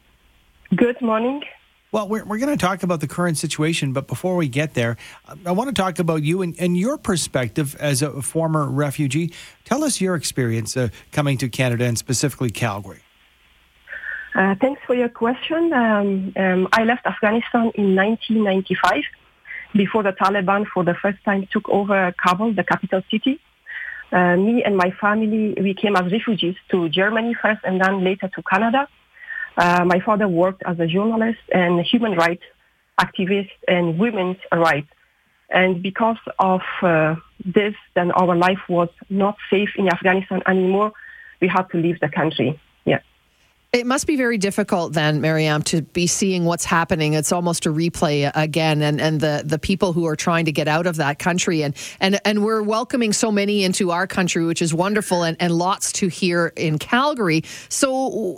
Good 0.76 1.02
morning. 1.02 1.42
Well, 1.92 2.08
we're, 2.08 2.24
we're 2.24 2.38
going 2.38 2.56
to 2.56 2.64
talk 2.64 2.84
about 2.84 3.00
the 3.00 3.08
current 3.08 3.40
situation, 3.40 3.92
but 3.92 4.06
before 4.06 4.36
we 4.36 4.48
get 4.48 4.76
there, 4.76 4.96
I 5.44 5.54
want 5.54 5.70
to 5.70 5.74
talk 5.74 5.98
about 5.98 6.22
you 6.22 6.44
and, 6.44 6.56
and 6.60 6.78
your 6.78 7.00
perspective 7.00 7.76
as 7.80 8.04
a 8.04 8.22
former 8.22 8.70
refugee. 8.70 9.34
Tell 9.64 9.84
us 9.84 10.00
your 10.00 10.14
experience 10.14 10.78
uh, 10.78 10.90
coming 11.12 11.40
to 11.40 11.50
Canada 11.50 11.86
and 11.86 11.98
specifically 11.98 12.52
Calgary. 12.52 13.02
Uh, 14.36 14.54
thanks 14.60 14.82
for 14.86 14.94
your 14.94 15.08
question. 15.08 15.72
Um, 15.72 16.34
um, 16.36 16.68
I 16.74 16.84
left 16.84 17.06
Afghanistan 17.06 17.72
in 17.76 17.96
1995 17.96 19.04
before 19.74 20.04
the 20.04 20.12
Taliban 20.12 20.66
for 20.68 20.84
the 20.84 20.94
first 20.94 21.24
time 21.24 21.48
took 21.52 21.70
over 21.70 22.14
Kabul, 22.22 22.54
the 22.54 22.64
capital 22.66 23.02
city. 23.10 23.40
Uh, 24.12 24.36
me 24.36 24.62
and 24.64 24.76
my 24.76 24.92
family, 25.00 25.56
we 25.60 25.74
came 25.74 25.96
as 25.96 26.12
refugees 26.12 26.56
to 26.72 26.90
Germany 26.90 27.34
first 27.42 27.62
and 27.64 27.80
then 27.80 28.04
later 28.04 28.30
to 28.36 28.44
Canada. 28.44 28.90
Uh, 29.58 29.86
my 29.86 30.02
father 30.02 30.28
worked 30.28 30.64
as 30.66 30.78
a 30.82 30.88
journalist 30.88 31.40
and 31.54 31.80
human 31.86 32.14
rights 32.14 32.44
activist 33.00 33.52
and 33.68 33.98
women's 33.98 34.38
rights. 34.52 34.90
And 35.50 35.82
because 35.82 36.18
of 36.40 36.62
uh, 36.82 37.16
this, 37.44 37.76
then 37.94 38.12
our 38.12 38.36
life 38.36 38.60
was 38.68 38.90
not 39.10 39.38
safe 39.50 39.70
in 39.78 39.88
Afghanistan 39.88 40.42
anymore. 40.46 40.92
We 41.42 41.48
had 41.48 41.70
to 41.72 41.78
leave 41.78 42.00
the 42.00 42.10
country. 42.10 42.60
It 43.76 43.86
must 43.86 44.08
be 44.08 44.16
very 44.16 44.38
difficult 44.38 44.94
then, 44.94 45.20
Mariam, 45.20 45.62
to 45.64 45.82
be 45.82 46.08
seeing 46.08 46.46
what's 46.46 46.64
happening. 46.64 47.14
It's 47.14 47.34
almost 47.34 47.66
a 47.66 47.70
replay 47.74 48.32
again, 48.34 48.82
and, 48.82 49.02
and 49.02 49.20
the, 49.20 49.44
the 49.46 49.60
people 49.60 49.92
who 49.92 50.06
are 50.06 50.16
trying 50.16 50.46
to 50.46 50.54
get 50.54 50.70
out 50.70 50.88
of 50.88 50.96
that 50.96 51.20
country. 51.20 51.62
And, 51.62 51.76
and, 52.00 52.18
and 52.24 52.42
we're 52.42 52.62
welcoming 52.62 53.12
so 53.12 53.34
many 53.34 53.66
into 53.66 53.92
our 53.92 54.08
country, 54.08 54.46
which 54.46 54.62
is 54.62 54.74
wonderful, 54.74 55.24
and, 55.24 55.36
and 55.42 55.52
lots 55.52 55.92
to 55.92 56.08
hear 56.08 56.54
in 56.56 56.80
Calgary. 56.80 57.44
So, 57.68 57.92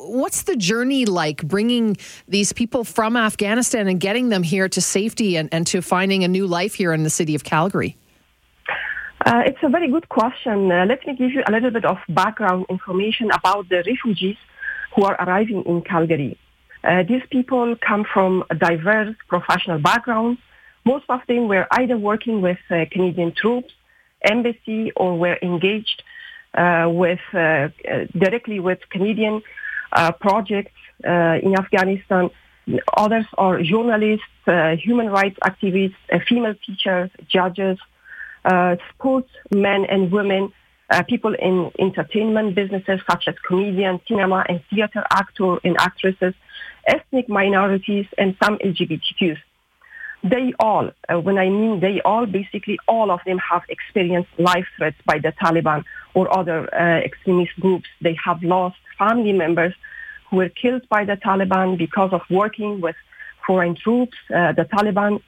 what's 0.10 0.42
the 0.42 0.56
journey 0.56 1.06
like 1.06 1.48
bringing 1.48 1.98
these 2.28 2.52
people 2.52 2.84
from 2.84 3.16
Afghanistan 3.16 3.88
and 3.88 4.00
getting 4.00 4.30
them 4.30 4.42
here 4.42 4.68
to 4.70 4.82
safety 4.82 5.38
and, 5.38 5.50
and 5.52 5.68
to 5.68 5.84
finding 5.84 6.24
a 6.24 6.28
new 6.28 6.48
life 6.48 6.74
here 6.74 6.94
in 6.94 7.04
the 7.04 7.12
city 7.12 7.36
of 7.36 7.44
Calgary? 7.44 7.96
Uh, 9.24 9.44
it's 9.46 9.60
a 9.62 9.70
very 9.70 9.88
good 9.88 10.10
question. 10.10 10.72
Uh, 10.72 10.88
let 10.88 11.06
me 11.06 11.16
give 11.16 11.30
you 11.30 11.44
a 11.48 11.52
little 11.52 11.70
bit 11.70 11.86
of 11.86 11.98
background 12.10 12.66
information 12.70 13.30
about 13.30 13.70
the 13.70 13.84
refugees 13.86 14.38
who 14.98 15.04
are 15.04 15.16
arriving 15.22 15.64
in 15.68 15.84
Calgary. 15.84 16.38
Uh, 16.84 17.04
these 17.04 17.22
people 17.30 17.76
come 17.76 18.04
from 18.04 18.44
diverse 18.58 19.16
professional 19.28 19.78
backgrounds. 19.78 20.42
Most 20.86 21.06
of 21.08 21.22
them 21.28 21.48
were 21.48 21.68
either 21.72 21.98
working 21.98 22.42
with 22.42 22.58
uh, 22.72 22.86
Canadian 22.92 23.32
troops, 23.32 23.72
embassy, 24.24 24.92
or 24.96 25.16
were 25.18 25.38
engaged 25.44 26.02
uh, 26.56 26.90
with 26.92 27.20
uh, 27.34 27.38
uh, 27.38 27.70
directly 28.18 28.60
with 28.60 28.80
Canadian 28.90 29.44
uh, 29.92 30.12
projects 30.14 30.72
in 31.04 31.54
Afghanistan. 31.56 32.32
Others 32.98 33.28
are 33.38 33.62
journalists, 33.62 34.26
human 34.84 35.10
rights 35.10 35.38
activists, 35.44 35.96
female 36.28 36.56
teachers, 36.66 37.12
judges, 37.30 37.78
sportsmen 38.90 39.86
and 39.86 40.12
women, 40.12 40.52
uh, 40.90 41.04
people 41.04 41.34
in 41.34 41.72
entertainment 41.80 42.56
businesses 42.56 43.00
such 43.10 43.28
as 43.28 43.36
comedians, 43.46 44.02
cinema 44.08 44.46
and 44.48 44.62
theater 44.70 45.04
actors 45.12 45.60
and 45.64 45.76
actresses, 45.80 46.34
ethnic 46.86 47.28
minorities, 47.28 48.06
and 48.18 48.36
some 48.42 48.58
LGBTQs. 48.60 49.38
They 50.24 50.54
all, 50.60 50.92
uh, 51.10 51.20
when 51.20 51.38
I 51.38 51.50
mean 51.50 51.80
they 51.80 52.02
all, 52.02 52.26
basically 52.26 52.80
all 52.88 53.12
of 53.12 53.20
them 53.26 53.38
have 53.38 53.64
experienced 53.70 54.30
life 54.38 54.68
threats 54.78 54.98
by 55.06 55.20
the 55.20 55.32
Taliban 55.32 55.84
or 56.14 56.36
other 56.36 56.74
uh, 56.74 57.00
extremist 57.00 57.52
groups. 57.60 57.88
They 58.02 58.18
have 58.26 58.42
lost 58.42 58.78
family 58.98 59.34
members 59.34 59.74
who 60.30 60.38
were 60.38 60.50
killed 60.50 60.88
by 60.90 61.06
the 61.06 61.18
Taliban 61.18 61.78
because 61.78 62.12
of 62.14 62.22
working 62.30 62.82
with 62.82 62.96
foreign 63.46 63.76
troops. 63.76 64.18
Uh, 64.34 64.54
the 64.54 64.66
Taliban 64.66 65.22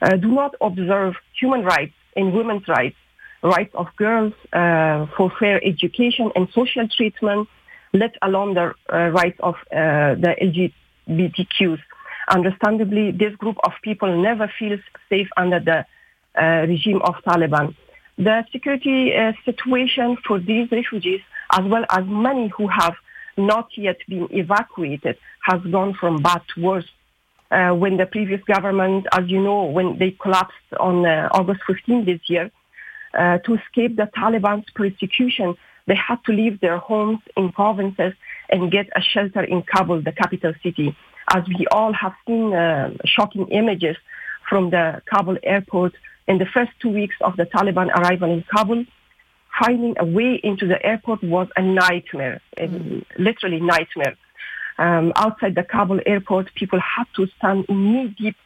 uh, 0.00 0.16
do 0.16 0.28
not 0.28 0.54
observe 0.60 1.14
human 1.38 1.62
rights 1.62 1.94
and 2.16 2.32
women's 2.32 2.66
rights 2.66 2.96
rights 3.42 3.74
of 3.74 3.86
girls 3.96 4.32
uh, 4.52 5.06
for 5.16 5.30
fair 5.38 5.64
education 5.64 6.30
and 6.36 6.48
social 6.52 6.86
treatment, 6.88 7.48
let 7.92 8.14
alone 8.22 8.54
the 8.54 8.74
uh, 8.92 9.08
rights 9.08 9.38
of 9.40 9.54
uh, 9.72 10.14
the 10.14 10.72
LGBTQs. 11.08 11.80
Understandably, 12.28 13.10
this 13.10 13.34
group 13.36 13.56
of 13.64 13.72
people 13.82 14.22
never 14.22 14.50
feels 14.58 14.80
safe 15.08 15.28
under 15.36 15.58
the 15.58 15.84
uh, 16.40 16.66
regime 16.68 17.00
of 17.02 17.14
Taliban. 17.26 17.74
The 18.18 18.44
security 18.52 19.14
uh, 19.14 19.32
situation 19.44 20.16
for 20.26 20.38
these 20.38 20.70
refugees, 20.70 21.20
as 21.52 21.64
well 21.64 21.84
as 21.90 22.04
many 22.06 22.48
who 22.48 22.68
have 22.68 22.94
not 23.36 23.68
yet 23.76 23.96
been 24.08 24.28
evacuated, 24.30 25.16
has 25.42 25.60
gone 25.62 25.94
from 25.94 26.22
bad 26.22 26.42
to 26.54 26.60
worse. 26.60 26.88
Uh, 27.50 27.70
when 27.70 27.96
the 27.96 28.06
previous 28.06 28.40
government, 28.44 29.06
as 29.12 29.28
you 29.28 29.42
know, 29.42 29.64
when 29.64 29.98
they 29.98 30.12
collapsed 30.12 30.54
on 30.78 31.04
August 31.04 31.62
15 31.66 32.04
this 32.04 32.20
year, 32.28 32.52
uh, 33.14 33.38
to 33.38 33.54
escape 33.54 33.96
the 33.96 34.08
Taliban's 34.16 34.70
persecution, 34.74 35.56
they 35.86 35.96
had 35.96 36.18
to 36.26 36.32
leave 36.32 36.60
their 36.60 36.78
homes 36.78 37.20
in 37.36 37.50
provinces 37.52 38.12
and 38.48 38.70
get 38.70 38.88
a 38.94 39.00
shelter 39.00 39.42
in 39.42 39.62
Kabul, 39.62 40.02
the 40.02 40.12
capital 40.12 40.52
city. 40.62 40.96
As 41.28 41.44
we 41.46 41.66
all 41.70 41.92
have 41.92 42.14
seen 42.26 42.52
uh, 42.52 42.94
shocking 43.04 43.48
images 43.48 43.96
from 44.48 44.70
the 44.70 45.02
Kabul 45.06 45.38
airport 45.42 45.94
in 46.26 46.38
the 46.38 46.46
first 46.46 46.72
two 46.80 46.90
weeks 46.90 47.16
of 47.20 47.36
the 47.36 47.46
Taliban 47.46 47.88
arrival 47.88 48.32
in 48.32 48.44
Kabul, 48.54 48.84
finding 49.58 49.96
a 49.98 50.04
way 50.04 50.40
into 50.42 50.66
the 50.66 50.84
airport 50.84 51.22
was 51.22 51.48
a 51.56 51.62
nightmare, 51.62 52.40
mm. 52.56 53.04
literally 53.18 53.60
nightmare. 53.60 54.16
Um, 54.78 55.12
outside 55.16 55.54
the 55.54 55.62
Kabul 55.62 56.00
airport, 56.06 56.54
people 56.54 56.80
had 56.80 57.04
to 57.16 57.26
stand 57.36 57.66
in 57.68 57.92
knee-deep 57.92 58.36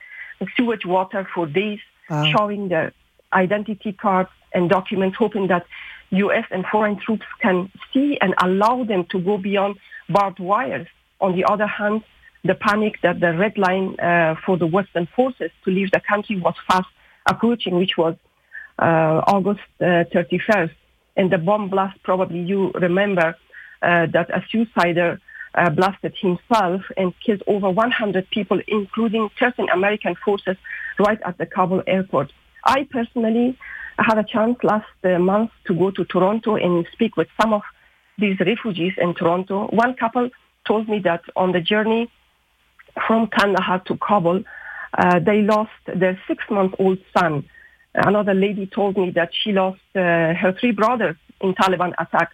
sewage 0.57 0.85
water 0.85 1.29
for 1.35 1.47
days, 1.47 1.79
wow. 2.11 2.25
showing 2.37 2.69
their 2.69 2.93
identity 3.33 3.93
cards 3.93 4.31
and 4.55 4.71
documents, 4.71 5.17
hoping 5.17 5.49
that 5.49 5.67
U.S. 6.11 6.45
and 6.51 6.65
foreign 6.67 6.99
troops 6.99 7.27
can 7.41 7.71
see 7.93 8.19
and 8.21 8.35
allow 8.39 8.85
them 8.85 9.05
to 9.07 9.19
go 9.19 9.39
beyond 9.39 9.77
barbed 10.09 10.39
wires. 10.39 10.87
On 11.21 11.35
the 11.35 11.45
other 11.45 11.67
hand, 11.67 12.03
the 12.45 12.55
panic 12.55 13.01
that 13.03 13.21
the 13.21 13.33
red 13.35 13.57
line 13.57 13.99
uh, 13.99 14.35
for 14.45 14.57
the 14.57 14.67
Western 14.67 15.07
forces 15.17 15.51
to 15.65 15.71
leave 15.71 15.91
the 15.91 16.01
country 16.01 16.39
was 16.39 16.55
fast 16.69 16.89
approaching, 17.27 17.77
which 17.77 17.97
was 17.97 18.15
uh, 18.79 19.23
August 19.27 19.61
uh, 19.81 20.05
31st. 20.15 20.75
And 21.17 21.31
the 21.31 21.39
bomb 21.39 21.71
blast, 21.71 22.03
probably 22.03 22.41
you 22.41 22.71
remember 22.73 23.37
uh, 23.83 24.07
that 24.13 24.29
a 24.31 24.41
suicider 24.53 25.21
uh, 25.55 25.71
blasted 25.71 26.15
himself 26.21 26.83
and 26.97 27.15
killed 27.25 27.43
over 27.47 27.71
100 27.71 28.29
people, 28.31 28.61
including 28.67 29.31
13 29.39 29.69
American 29.71 30.17
forces, 30.25 30.57
right 30.99 31.21
at 31.25 31.39
the 31.39 31.47
Kabul 31.47 31.83
airport. 31.87 32.33
I 32.65 32.89
personally 32.91 33.57
I 33.99 34.05
had 34.05 34.19
a 34.19 34.25
chance 34.25 34.57
last 34.63 34.87
uh, 35.05 35.19
month 35.19 35.51
to 35.67 35.75
go 35.75 35.91
to 35.91 36.05
Toronto 36.05 36.57
and 36.57 36.87
speak 36.93 37.17
with 37.17 37.29
some 37.41 37.53
of 37.53 37.63
these 38.19 38.39
refugees 38.41 38.95
in 38.99 39.15
Toronto. 39.15 39.69
One 39.69 39.95
couple 39.95 40.31
told 40.67 40.89
me 40.89 40.99
that 41.01 41.23
on 41.37 41.53
the 41.53 41.61
journey 41.61 42.11
from 43.07 43.29
Kandahar 43.29 43.81
to 43.87 43.97
Kabul, 43.97 44.45
uh, 44.97 45.19
they 45.19 45.43
lost 45.43 45.71
their 45.87 46.21
six-month-old 46.27 46.99
son. 47.17 47.49
Another 47.95 48.35
lady 48.35 48.67
told 48.67 48.97
me 48.97 49.11
that 49.11 49.31
she 49.33 49.53
lost 49.53 49.81
uh, 49.95 50.35
her 50.35 50.57
three 50.59 50.73
brothers 50.73 51.17
in 51.41 51.55
Taliban 51.55 51.93
attack. 51.99 52.31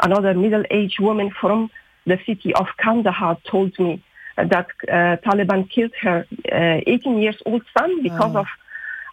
Another 0.00 0.34
middle-aged 0.34 1.00
woman 1.00 1.30
from 1.40 1.70
the 2.06 2.18
city 2.26 2.54
of 2.54 2.66
Kandahar 2.78 3.38
told 3.44 3.78
me 3.78 4.02
that 4.36 4.68
uh, 4.88 5.16
Taliban 5.24 5.68
killed 5.70 5.92
her 6.02 6.26
18 6.52 7.14
uh, 7.14 7.18
years 7.18 7.36
old 7.46 7.62
son 7.76 8.02
because 8.02 8.34
oh. 8.34 8.40
of 8.40 8.46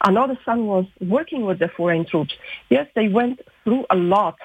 another 0.04 0.38
son 0.46 0.68
was 0.68 0.86
working 1.02 1.46
with 1.46 1.60
the 1.60 1.68
foreign 1.68 2.06
troops. 2.06 2.34
Yes, 2.70 2.88
they 2.96 3.08
went 3.08 3.42
through 3.63 3.86
a 3.89 3.96
lot 3.96 4.38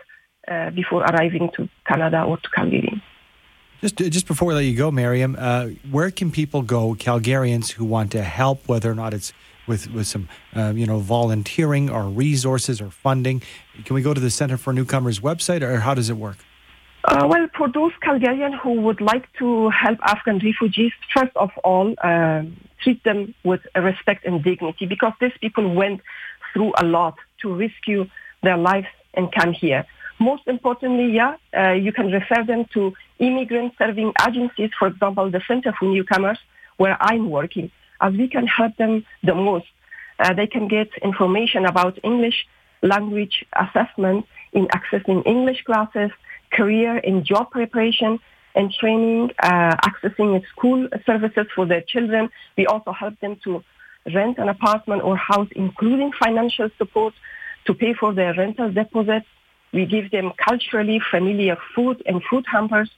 uh, 0.47 0.71
before 0.71 1.03
arriving 1.03 1.51
to 1.57 1.68
Canada 1.87 2.23
or 2.23 2.38
to 2.38 2.49
Calgary. 2.51 3.03
Just, 3.81 3.97
just 3.97 4.27
before 4.27 4.49
we 4.49 4.55
let 4.55 4.64
you 4.64 4.77
go, 4.77 4.90
Miriam, 4.90 5.37
uh, 5.38 5.66
where 5.90 6.11
can 6.11 6.33
people 6.33 6.62
go, 6.62 6.94
Calgarians 6.94 7.71
who 7.71 7.85
want 7.85 8.11
to 8.12 8.23
help, 8.23 8.66
whether 8.66 8.90
or 8.90 8.94
not 8.94 9.14
it's 9.14 9.33
with, 9.68 9.88
with 9.92 10.09
some, 10.09 10.29
uh, 10.57 10.73
you 10.75 10.85
know, 10.85 10.99
volunteering 10.99 11.88
or 11.88 12.09
resources 12.09 12.81
or 12.81 12.90
funding? 12.90 13.40
Can 13.85 13.94
we 13.94 14.03
go 14.03 14.12
to 14.14 14.21
the 14.21 14.31
Center 14.31 14.57
for 14.57 14.73
Newcomers 14.73 15.21
website, 15.21 15.62
or 15.62 15.79
how 15.79 15.94
does 15.94 16.11
it 16.11 16.16
work? 16.16 16.38
Uh, 17.05 17.27
well, 17.29 17.47
for 17.57 17.71
those 17.71 17.92
Calgarians 18.03 18.59
who 18.59 18.73
would 18.81 19.01
like 19.01 19.33
to 19.35 19.71
help 19.71 19.99
Afghan 20.03 20.40
refugees, 20.40 20.92
first 21.14 21.35
of 21.37 21.51
all, 21.62 21.94
uh, 22.03 22.42
treat 22.82 23.02
them 23.04 23.34
with 23.44 23.60
respect 23.76 24.24
and 24.24 24.42
dignity 24.42 24.86
because 24.86 25.12
these 25.20 25.36
people 25.40 25.74
went 25.74 26.00
through 26.52 26.72
a 26.78 26.84
lot 26.84 27.16
to 27.42 27.54
rescue 27.54 28.06
their 28.42 28.56
lives 28.56 28.86
and 29.14 29.32
come 29.32 29.52
here. 29.52 29.84
Most 30.20 30.42
importantly, 30.46 31.12
yeah, 31.12 31.36
uh, 31.56 31.72
you 31.72 31.92
can 31.92 32.10
refer 32.10 32.44
them 32.44 32.64
to 32.74 32.94
immigrant 33.18 33.74
serving 33.78 34.12
agencies, 34.26 34.70
for 34.78 34.88
example, 34.88 35.30
the 35.30 35.40
Center 35.46 35.72
for 35.78 35.86
Newcomers, 35.86 36.38
where 36.76 36.96
I'm 37.00 37.30
working, 37.30 37.70
as 38.00 38.14
we 38.14 38.28
can 38.28 38.46
help 38.46 38.76
them 38.76 39.04
the 39.22 39.34
most. 39.34 39.66
Uh, 40.18 40.34
they 40.34 40.46
can 40.46 40.66
get 40.66 40.88
information 41.02 41.64
about 41.66 41.98
English 42.02 42.46
language 42.82 43.44
assessment 43.54 44.26
in 44.52 44.66
accessing 44.68 45.24
English 45.26 45.62
classes, 45.64 46.10
career 46.52 46.96
and 46.98 47.24
job 47.24 47.50
preparation 47.50 48.18
and 48.54 48.72
training, 48.72 49.30
uh, 49.42 49.76
accessing 49.76 50.44
school 50.48 50.88
services 51.06 51.46
for 51.54 51.66
their 51.66 51.82
children. 51.82 52.30
We 52.56 52.66
also 52.66 52.92
help 52.92 53.18
them 53.20 53.37
to 53.44 53.62
rent 54.14 54.38
an 54.38 54.48
apartment 54.48 55.02
or 55.02 55.16
house, 55.16 55.48
including 55.54 56.12
financial 56.12 56.70
support 56.78 57.14
to 57.66 57.74
pay 57.74 57.94
for 57.94 58.12
their 58.12 58.34
rental 58.34 58.72
deposits. 58.72 59.26
We 59.72 59.84
give 59.87 60.11
them 60.11 60.32
culturally 60.38 61.00
familiar 61.11 61.56
food 61.74 62.02
and 62.06 62.22
food 62.24 62.44
hampers, 62.50 62.90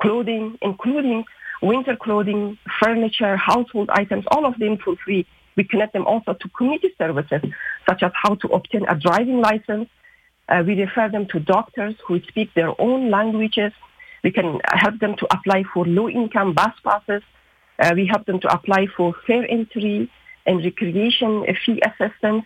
clothing, 0.00 0.58
including 0.62 1.24
winter 1.62 1.96
clothing, 1.96 2.58
furniture, 2.80 3.36
household 3.36 3.90
items, 3.90 4.24
all 4.30 4.46
of 4.46 4.58
them 4.58 4.78
for 4.78 4.96
free. 5.04 5.26
We 5.56 5.64
connect 5.64 5.92
them 5.92 6.06
also 6.06 6.34
to 6.34 6.48
community 6.50 6.94
services, 6.98 7.42
such 7.88 8.02
as 8.02 8.12
how 8.14 8.34
to 8.36 8.48
obtain 8.48 8.84
a 8.88 8.96
driving 8.96 9.40
license. 9.40 9.88
Uh, 10.48 10.62
we 10.66 10.80
refer 10.80 11.08
them 11.08 11.26
to 11.28 11.40
doctors 11.40 11.94
who 12.06 12.20
speak 12.28 12.52
their 12.54 12.80
own 12.80 13.10
languages. 13.10 13.72
We 14.22 14.30
can 14.30 14.60
help 14.72 14.98
them 15.00 15.16
to 15.16 15.26
apply 15.32 15.64
for 15.72 15.84
low-income 15.84 16.54
bus 16.54 16.74
passes. 16.84 17.22
Uh, 17.78 17.92
we 17.94 18.06
help 18.06 18.26
them 18.26 18.40
to 18.40 18.52
apply 18.52 18.86
for 18.96 19.14
fair 19.26 19.44
entry 19.50 20.10
and 20.46 20.64
recreation 20.64 21.44
fee 21.64 21.80
assistance. 21.84 22.44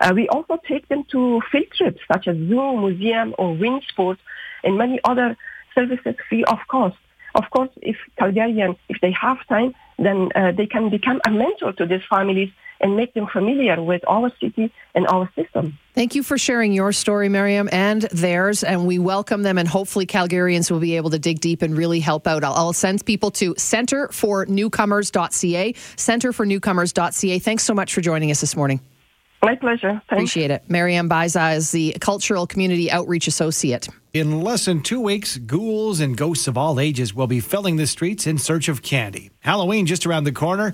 Uh, 0.00 0.12
we 0.14 0.28
also 0.28 0.58
take 0.66 0.88
them 0.88 1.04
to 1.10 1.40
field 1.50 1.70
trips 1.76 2.00
such 2.10 2.28
as 2.28 2.36
zoo, 2.36 2.76
museum, 2.76 3.34
or 3.38 3.54
wind 3.54 3.82
sports, 3.88 4.20
and 4.64 4.78
many 4.78 5.00
other 5.04 5.36
services 5.74 6.14
free 6.28 6.44
of 6.44 6.58
cost. 6.68 6.96
Of 7.34 7.50
course, 7.50 7.70
if 7.82 7.96
Calgarian, 8.18 8.76
if 8.88 9.00
they 9.00 9.12
have 9.12 9.38
time, 9.48 9.74
then 9.98 10.30
uh, 10.34 10.52
they 10.52 10.66
can 10.66 10.88
become 10.88 11.20
a 11.26 11.30
mentor 11.30 11.72
to 11.74 11.86
these 11.86 12.02
families 12.08 12.50
and 12.80 12.96
make 12.96 13.14
them 13.14 13.26
familiar 13.32 13.82
with 13.82 14.02
our 14.08 14.30
city 14.40 14.72
and 14.94 15.06
our 15.08 15.28
system. 15.34 15.76
Thank 15.94 16.14
you 16.14 16.22
for 16.22 16.38
sharing 16.38 16.72
your 16.72 16.92
story, 16.92 17.28
Miriam, 17.28 17.68
and 17.72 18.02
theirs. 18.02 18.62
And 18.62 18.86
we 18.86 18.98
welcome 18.98 19.42
them, 19.42 19.58
and 19.58 19.68
hopefully, 19.68 20.06
Calgarians 20.06 20.70
will 20.70 20.80
be 20.80 20.96
able 20.96 21.10
to 21.10 21.18
dig 21.18 21.40
deep 21.40 21.60
and 21.62 21.76
really 21.76 22.00
help 22.00 22.26
out. 22.26 22.44
I'll, 22.44 22.54
I'll 22.54 22.72
send 22.72 23.04
people 23.04 23.30
to 23.32 23.52
centerfornewcomers.ca, 23.54 25.72
centerfornewcomers.ca. 25.72 27.38
Thanks 27.38 27.64
so 27.64 27.74
much 27.74 27.92
for 27.94 28.00
joining 28.00 28.30
us 28.30 28.40
this 28.40 28.56
morning. 28.56 28.80
My 29.42 29.54
pleasure. 29.54 29.92
Thanks. 29.92 30.04
Appreciate 30.10 30.50
it. 30.50 30.64
Mariam 30.68 31.08
Baiza 31.08 31.56
is 31.56 31.70
the 31.70 31.96
Cultural 32.00 32.46
Community 32.46 32.90
Outreach 32.90 33.28
Associate. 33.28 33.88
In 34.12 34.40
less 34.40 34.64
than 34.64 34.82
two 34.82 35.00
weeks, 35.00 35.36
ghouls 35.36 36.00
and 36.00 36.16
ghosts 36.16 36.48
of 36.48 36.58
all 36.58 36.80
ages 36.80 37.14
will 37.14 37.28
be 37.28 37.38
filling 37.38 37.76
the 37.76 37.86
streets 37.86 38.26
in 38.26 38.38
search 38.38 38.68
of 38.68 38.82
candy. 38.82 39.30
Halloween 39.40 39.86
just 39.86 40.06
around 40.06 40.24
the 40.24 40.32
corner, 40.32 40.72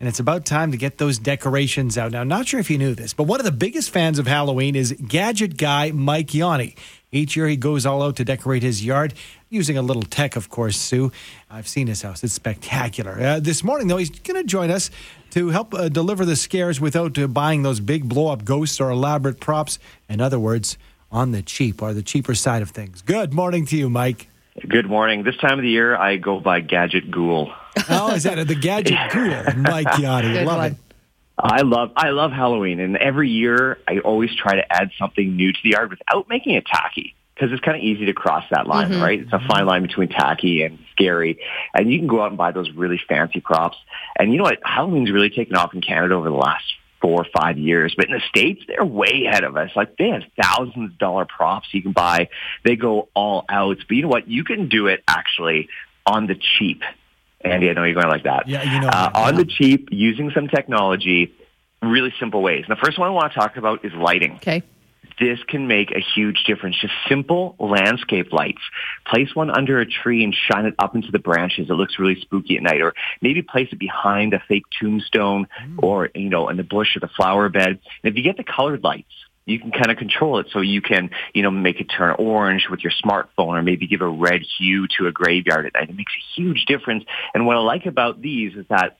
and 0.00 0.08
it's 0.08 0.18
about 0.18 0.46
time 0.46 0.72
to 0.72 0.78
get 0.78 0.96
those 0.96 1.18
decorations 1.18 1.98
out. 1.98 2.10
Now, 2.10 2.24
not 2.24 2.48
sure 2.48 2.58
if 2.58 2.70
you 2.70 2.78
knew 2.78 2.94
this, 2.94 3.12
but 3.12 3.24
one 3.24 3.38
of 3.38 3.44
the 3.44 3.52
biggest 3.52 3.90
fans 3.90 4.18
of 4.18 4.26
Halloween 4.26 4.74
is 4.74 4.92
gadget 5.06 5.58
guy 5.58 5.90
Mike 5.90 6.32
Yanni. 6.32 6.74
Each 7.12 7.36
year 7.36 7.46
he 7.46 7.56
goes 7.56 7.84
all 7.84 8.02
out 8.02 8.16
to 8.16 8.24
decorate 8.24 8.62
his 8.62 8.84
yard 8.84 9.12
using 9.50 9.76
a 9.76 9.82
little 9.82 10.02
tech, 10.02 10.36
of 10.36 10.48
course, 10.48 10.78
Sue. 10.78 11.12
I've 11.50 11.68
seen 11.68 11.86
his 11.86 12.02
house. 12.02 12.24
It's 12.24 12.32
spectacular. 12.32 13.20
Uh, 13.20 13.40
this 13.40 13.62
morning, 13.62 13.88
though, 13.88 13.98
he's 13.98 14.10
going 14.10 14.40
to 14.40 14.46
join 14.46 14.70
us 14.70 14.90
to 15.30 15.50
help 15.50 15.74
uh, 15.74 15.88
deliver 15.88 16.24
the 16.24 16.36
scares 16.36 16.80
without 16.80 17.18
uh, 17.18 17.26
buying 17.26 17.62
those 17.62 17.80
big 17.80 18.08
blow 18.08 18.28
up 18.28 18.44
ghosts 18.44 18.80
or 18.80 18.90
elaborate 18.90 19.38
props. 19.38 19.78
In 20.08 20.20
other 20.20 20.38
words, 20.38 20.78
on 21.12 21.32
the 21.32 21.42
cheap 21.42 21.82
or 21.82 21.92
the 21.92 22.02
cheaper 22.02 22.34
side 22.34 22.62
of 22.62 22.70
things. 22.70 23.02
Good 23.02 23.34
morning 23.34 23.66
to 23.66 23.76
you, 23.76 23.90
Mike. 23.90 24.28
Good 24.66 24.86
morning. 24.86 25.24
This 25.24 25.36
time 25.36 25.58
of 25.58 25.62
the 25.62 25.70
year, 25.70 25.96
I 25.96 26.16
go 26.16 26.40
by 26.40 26.60
Gadget 26.60 27.10
Ghoul. 27.10 27.52
Oh, 27.88 28.14
is 28.14 28.24
that 28.24 28.46
the 28.46 28.54
Gadget 28.54 28.98
Ghoul? 29.12 29.54
Mike 29.56 29.98
Yanni. 29.98 30.44
Love 30.44 30.58
one. 30.58 30.72
it. 30.72 30.76
I 31.42 31.62
love 31.62 31.92
I 31.96 32.10
love 32.10 32.32
Halloween, 32.32 32.80
and 32.80 32.96
every 32.96 33.30
year 33.30 33.78
I 33.88 33.98
always 34.00 34.34
try 34.34 34.56
to 34.56 34.72
add 34.72 34.90
something 34.98 35.36
new 35.36 35.52
to 35.52 35.58
the 35.62 35.70
yard 35.70 35.90
without 35.90 36.28
making 36.28 36.54
it 36.54 36.66
tacky 36.66 37.14
because 37.34 37.52
it's 37.52 37.62
kind 37.62 37.78
of 37.78 37.82
easy 37.82 38.04
to 38.06 38.12
cross 38.12 38.44
that 38.50 38.66
line, 38.66 38.90
mm-hmm. 38.90 39.02
right? 39.02 39.20
It's 39.20 39.32
a 39.32 39.40
fine 39.48 39.64
line 39.64 39.82
between 39.82 40.08
tacky 40.08 40.62
and 40.62 40.78
scary, 40.92 41.40
and 41.72 41.90
you 41.90 41.98
can 41.98 42.08
go 42.08 42.20
out 42.20 42.28
and 42.28 42.36
buy 42.36 42.52
those 42.52 42.70
really 42.72 43.00
fancy 43.08 43.40
props. 43.40 43.78
And 44.18 44.30
you 44.30 44.38
know 44.38 44.44
what? 44.44 44.58
Halloween's 44.62 45.10
really 45.10 45.30
taken 45.30 45.56
off 45.56 45.72
in 45.72 45.80
Canada 45.80 46.14
over 46.14 46.28
the 46.28 46.36
last 46.36 46.64
four 47.00 47.22
or 47.22 47.26
five 47.34 47.56
years, 47.56 47.94
but 47.96 48.06
in 48.06 48.12
the 48.12 48.20
states 48.28 48.62
they're 48.68 48.84
way 48.84 49.26
ahead 49.26 49.44
of 49.44 49.56
us. 49.56 49.70
Like 49.74 49.96
they 49.96 50.10
have 50.10 50.22
thousands 50.40 50.92
of 50.92 50.98
dollar 50.98 51.24
props 51.24 51.68
you 51.72 51.82
can 51.82 51.92
buy. 51.92 52.28
They 52.64 52.76
go 52.76 53.08
all 53.14 53.46
out, 53.48 53.78
but 53.88 53.96
you 53.96 54.02
know 54.02 54.08
what? 54.08 54.28
You 54.28 54.44
can 54.44 54.68
do 54.68 54.88
it 54.88 55.02
actually 55.08 55.68
on 56.06 56.26
the 56.26 56.34
cheap. 56.34 56.82
Andy, 57.42 57.70
I 57.70 57.72
know 57.72 57.84
you're 57.84 57.94
going 57.94 58.06
to 58.06 58.10
like 58.10 58.24
that. 58.24 58.48
Yeah, 58.48 58.62
you 58.62 58.80
know. 58.80 58.88
Uh, 58.88 59.10
on 59.14 59.34
the 59.36 59.44
cheap, 59.44 59.88
using 59.90 60.30
some 60.34 60.48
technology, 60.48 61.32
really 61.82 62.12
simple 62.20 62.42
ways. 62.42 62.64
And 62.68 62.76
the 62.76 62.80
first 62.84 62.98
one 62.98 63.08
I 63.08 63.10
want 63.12 63.32
to 63.32 63.38
talk 63.38 63.56
about 63.56 63.84
is 63.84 63.92
lighting. 63.94 64.34
Okay 64.34 64.62
this 65.20 65.38
can 65.46 65.68
make 65.68 65.90
a 65.92 66.00
huge 66.00 66.44
difference. 66.44 66.76
Just 66.80 66.94
simple 67.08 67.54
landscape 67.58 68.32
lights. 68.32 68.62
Place 69.06 69.34
one 69.34 69.50
under 69.50 69.78
a 69.78 69.86
tree 69.86 70.24
and 70.24 70.34
shine 70.34 70.64
it 70.64 70.74
up 70.78 70.96
into 70.96 71.12
the 71.12 71.18
branches. 71.18 71.68
It 71.68 71.74
looks 71.74 71.98
really 71.98 72.18
spooky 72.20 72.56
at 72.56 72.62
night. 72.62 72.80
Or 72.80 72.94
maybe 73.20 73.42
place 73.42 73.68
it 73.70 73.78
behind 73.78 74.32
a 74.32 74.42
fake 74.48 74.64
tombstone 74.80 75.46
mm. 75.62 75.82
or, 75.82 76.08
you 76.14 76.30
know, 76.30 76.48
in 76.48 76.56
the 76.56 76.64
bush 76.64 76.96
or 76.96 77.00
the 77.00 77.08
flower 77.08 77.50
bed. 77.50 77.68
And 77.68 77.78
if 78.04 78.16
you 78.16 78.22
get 78.22 78.38
the 78.38 78.44
colored 78.44 78.82
lights, 78.82 79.12
you 79.46 79.58
can 79.58 79.70
kind 79.70 79.90
of 79.90 79.96
control 79.96 80.38
it 80.38 80.46
so 80.52 80.60
you 80.60 80.80
can, 80.80 81.10
you 81.34 81.42
know, 81.42 81.50
make 81.50 81.80
it 81.80 81.86
turn 81.86 82.14
orange 82.18 82.68
with 82.70 82.80
your 82.80 82.92
smartphone 83.04 83.58
or 83.58 83.62
maybe 83.62 83.86
give 83.86 84.00
a 84.00 84.08
red 84.08 84.42
hue 84.58 84.86
to 84.98 85.06
a 85.06 85.12
graveyard 85.12 85.66
at 85.66 85.74
night. 85.74 85.90
It 85.90 85.96
makes 85.96 86.12
a 86.12 86.40
huge 86.40 86.66
difference. 86.66 87.04
And 87.34 87.46
what 87.46 87.56
I 87.56 87.60
like 87.60 87.86
about 87.86 88.20
these 88.20 88.54
is 88.54 88.66
that 88.68 88.98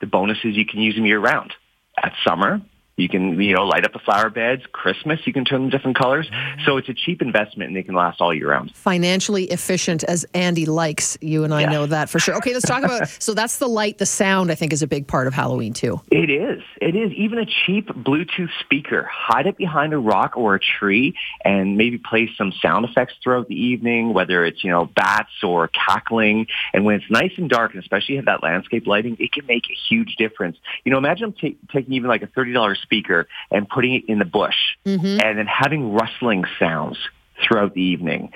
the 0.00 0.06
bonuses 0.06 0.56
you 0.56 0.66
can 0.66 0.80
use 0.80 0.94
them 0.94 1.06
year 1.06 1.20
round. 1.20 1.52
At 1.96 2.12
summer, 2.26 2.60
you 2.96 3.08
can, 3.08 3.40
you 3.40 3.54
know, 3.54 3.64
light 3.64 3.84
up 3.84 3.92
the 3.92 3.98
flower 3.98 4.30
beds. 4.30 4.62
Christmas, 4.72 5.20
you 5.26 5.32
can 5.32 5.44
turn 5.44 5.62
them 5.62 5.70
different 5.70 5.96
colors. 5.96 6.28
So 6.64 6.76
it's 6.76 6.88
a 6.88 6.94
cheap 6.94 7.22
investment 7.22 7.68
and 7.68 7.76
they 7.76 7.82
can 7.82 7.94
last 7.94 8.20
all 8.20 8.32
year 8.32 8.50
round. 8.50 8.74
Financially 8.74 9.44
efficient 9.44 10.04
as 10.04 10.24
Andy 10.34 10.66
likes. 10.66 11.18
You 11.20 11.44
and 11.44 11.52
I 11.52 11.62
yeah. 11.62 11.70
know 11.70 11.86
that 11.86 12.08
for 12.08 12.18
sure. 12.18 12.36
Okay, 12.36 12.52
let's 12.52 12.66
talk 12.66 12.84
about, 12.84 13.08
so 13.18 13.34
that's 13.34 13.58
the 13.58 13.68
light, 13.68 13.98
the 13.98 14.06
sound, 14.06 14.52
I 14.52 14.54
think 14.54 14.72
is 14.72 14.82
a 14.82 14.86
big 14.86 15.06
part 15.06 15.26
of 15.26 15.34
Halloween 15.34 15.72
too. 15.72 16.00
It 16.10 16.30
is. 16.30 16.62
It 16.80 16.94
is. 16.94 17.12
Even 17.12 17.38
a 17.38 17.46
cheap 17.46 17.88
Bluetooth 17.88 18.50
speaker. 18.60 19.08
Hide 19.10 19.46
it 19.46 19.56
behind 19.56 19.92
a 19.92 19.98
rock 19.98 20.36
or 20.36 20.54
a 20.54 20.60
tree 20.60 21.14
and 21.44 21.76
maybe 21.76 21.98
play 21.98 22.30
some 22.38 22.52
sound 22.62 22.84
effects 22.84 23.14
throughout 23.22 23.48
the 23.48 23.60
evening, 23.60 24.14
whether 24.14 24.44
it's, 24.44 24.62
you 24.62 24.70
know, 24.70 24.86
bats 24.86 25.42
or 25.42 25.68
cackling. 25.68 26.46
And 26.72 26.84
when 26.84 26.96
it's 26.96 27.10
nice 27.10 27.32
and 27.36 27.50
dark, 27.50 27.74
and 27.74 27.82
especially 27.82 28.16
have 28.16 28.26
that 28.26 28.42
landscape 28.42 28.86
lighting, 28.86 29.16
it 29.18 29.32
can 29.32 29.46
make 29.46 29.64
a 29.68 29.74
huge 29.88 30.16
difference. 30.16 30.56
You 30.84 30.92
know, 30.92 30.98
imagine 30.98 31.32
t- 31.32 31.58
taking 31.72 31.94
even 31.94 32.08
like 32.08 32.22
a 32.22 32.26
$30 32.28 32.76
speaker 32.84 33.26
and 33.50 33.68
putting 33.68 33.94
it 33.94 34.04
in 34.06 34.18
the 34.18 34.24
bush 34.24 34.56
mm-hmm. 34.86 35.20
and 35.20 35.38
then 35.38 35.46
having 35.46 35.92
rustling 35.92 36.44
sounds 36.58 36.96
throughout 37.42 37.74
the 37.74 37.82
evening 37.82 38.32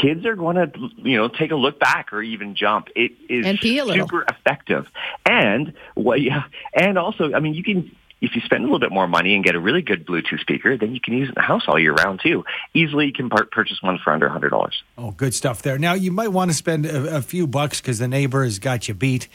kids 0.00 0.24
are 0.24 0.34
going 0.34 0.56
to, 0.56 0.72
you 0.96 1.16
know, 1.16 1.28
take 1.28 1.50
a 1.50 1.56
look 1.56 1.78
back 1.78 2.12
or 2.14 2.22
even 2.22 2.54
jump. 2.54 2.88
It 2.96 3.12
is 3.28 3.44
super 3.60 4.22
effective. 4.22 4.86
And 5.26 5.74
what, 5.94 6.22
yeah, 6.22 6.44
and 6.72 6.98
also, 6.98 7.34
I 7.34 7.40
mean, 7.40 7.52
you 7.52 7.62
can 7.62 7.94
if 8.24 8.34
you 8.34 8.40
spend 8.42 8.62
a 8.62 8.66
little 8.66 8.80
bit 8.80 8.92
more 8.92 9.06
money 9.06 9.34
and 9.34 9.44
get 9.44 9.54
a 9.54 9.60
really 9.60 9.82
good 9.82 10.06
Bluetooth 10.06 10.40
speaker, 10.40 10.76
then 10.78 10.94
you 10.94 11.00
can 11.00 11.14
use 11.14 11.28
it 11.28 11.30
in 11.30 11.34
the 11.34 11.42
house 11.42 11.64
all 11.66 11.78
year 11.78 11.92
round 11.92 12.20
too. 12.22 12.44
Easily, 12.72 13.06
you 13.06 13.12
can 13.12 13.28
par- 13.28 13.46
purchase 13.50 13.82
one 13.82 13.98
for 14.02 14.12
under 14.12 14.28
hundred 14.28 14.50
dollars. 14.50 14.82
Oh, 14.96 15.10
good 15.10 15.34
stuff 15.34 15.62
there. 15.62 15.78
Now 15.78 15.92
you 15.92 16.10
might 16.10 16.28
want 16.28 16.50
to 16.50 16.56
spend 16.56 16.86
a, 16.86 17.16
a 17.16 17.22
few 17.22 17.46
bucks 17.46 17.80
because 17.80 17.98
the 17.98 18.08
neighbor 18.08 18.44
has 18.44 18.58
got 18.58 18.88
you 18.88 18.94
beat. 18.94 19.28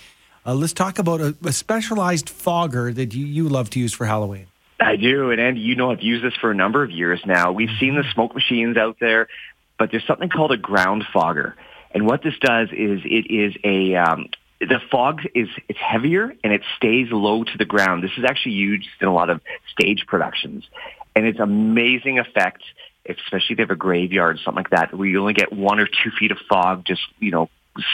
Uh, 0.49 0.55
let's 0.55 0.73
talk 0.73 0.97
about 0.97 1.21
a, 1.21 1.35
a 1.45 1.53
specialized 1.53 2.27
fogger 2.27 2.91
that 2.91 3.13
you, 3.13 3.23
you 3.23 3.47
love 3.47 3.69
to 3.69 3.79
use 3.79 3.93
for 3.93 4.07
Halloween. 4.07 4.47
I 4.79 4.95
do, 4.95 5.29
and 5.29 5.39
Andy, 5.39 5.59
you 5.59 5.75
know 5.75 5.91
I've 5.91 6.01
used 6.01 6.23
this 6.23 6.33
for 6.41 6.49
a 6.49 6.55
number 6.55 6.81
of 6.81 6.89
years 6.89 7.21
now. 7.23 7.51
We've 7.51 7.69
seen 7.79 7.93
the 7.93 8.03
smoke 8.15 8.33
machines 8.33 8.75
out 8.75 8.97
there, 8.99 9.27
but 9.77 9.91
there's 9.91 10.07
something 10.07 10.27
called 10.27 10.51
a 10.51 10.57
ground 10.57 11.03
fogger, 11.13 11.55
and 11.93 12.07
what 12.07 12.23
this 12.23 12.33
does 12.41 12.69
is 12.69 13.01
it 13.05 13.31
is 13.31 13.53
a 13.63 13.95
um, 13.97 14.29
the 14.59 14.79
fog 14.89 15.21
is 15.35 15.49
it's 15.67 15.77
heavier 15.77 16.33
and 16.43 16.51
it 16.51 16.63
stays 16.77 17.09
low 17.12 17.43
to 17.43 17.57
the 17.59 17.65
ground. 17.65 18.03
This 18.03 18.17
is 18.17 18.23
actually 18.27 18.53
used 18.53 18.88
in 19.01 19.07
a 19.07 19.13
lot 19.13 19.29
of 19.29 19.41
stage 19.71 20.05
productions, 20.07 20.63
and 21.15 21.27
it's 21.27 21.39
amazing 21.39 22.17
effect, 22.17 22.63
especially 23.07 23.53
if 23.53 23.59
you 23.59 23.63
have 23.65 23.69
a 23.69 23.75
graveyard, 23.75 24.38
or 24.38 24.39
something 24.39 24.63
like 24.63 24.71
that, 24.71 24.97
where 24.97 25.07
you 25.07 25.19
only 25.19 25.33
get 25.33 25.53
one 25.53 25.79
or 25.79 25.85
two 25.85 26.09
feet 26.17 26.31
of 26.31 26.39
fog, 26.49 26.85
just 26.85 27.01
you 27.19 27.29
know, 27.29 27.51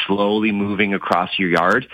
slowly 0.08 0.54
moving 0.54 0.94
across 0.94 1.38
your 1.38 1.50
yard. 1.50 1.88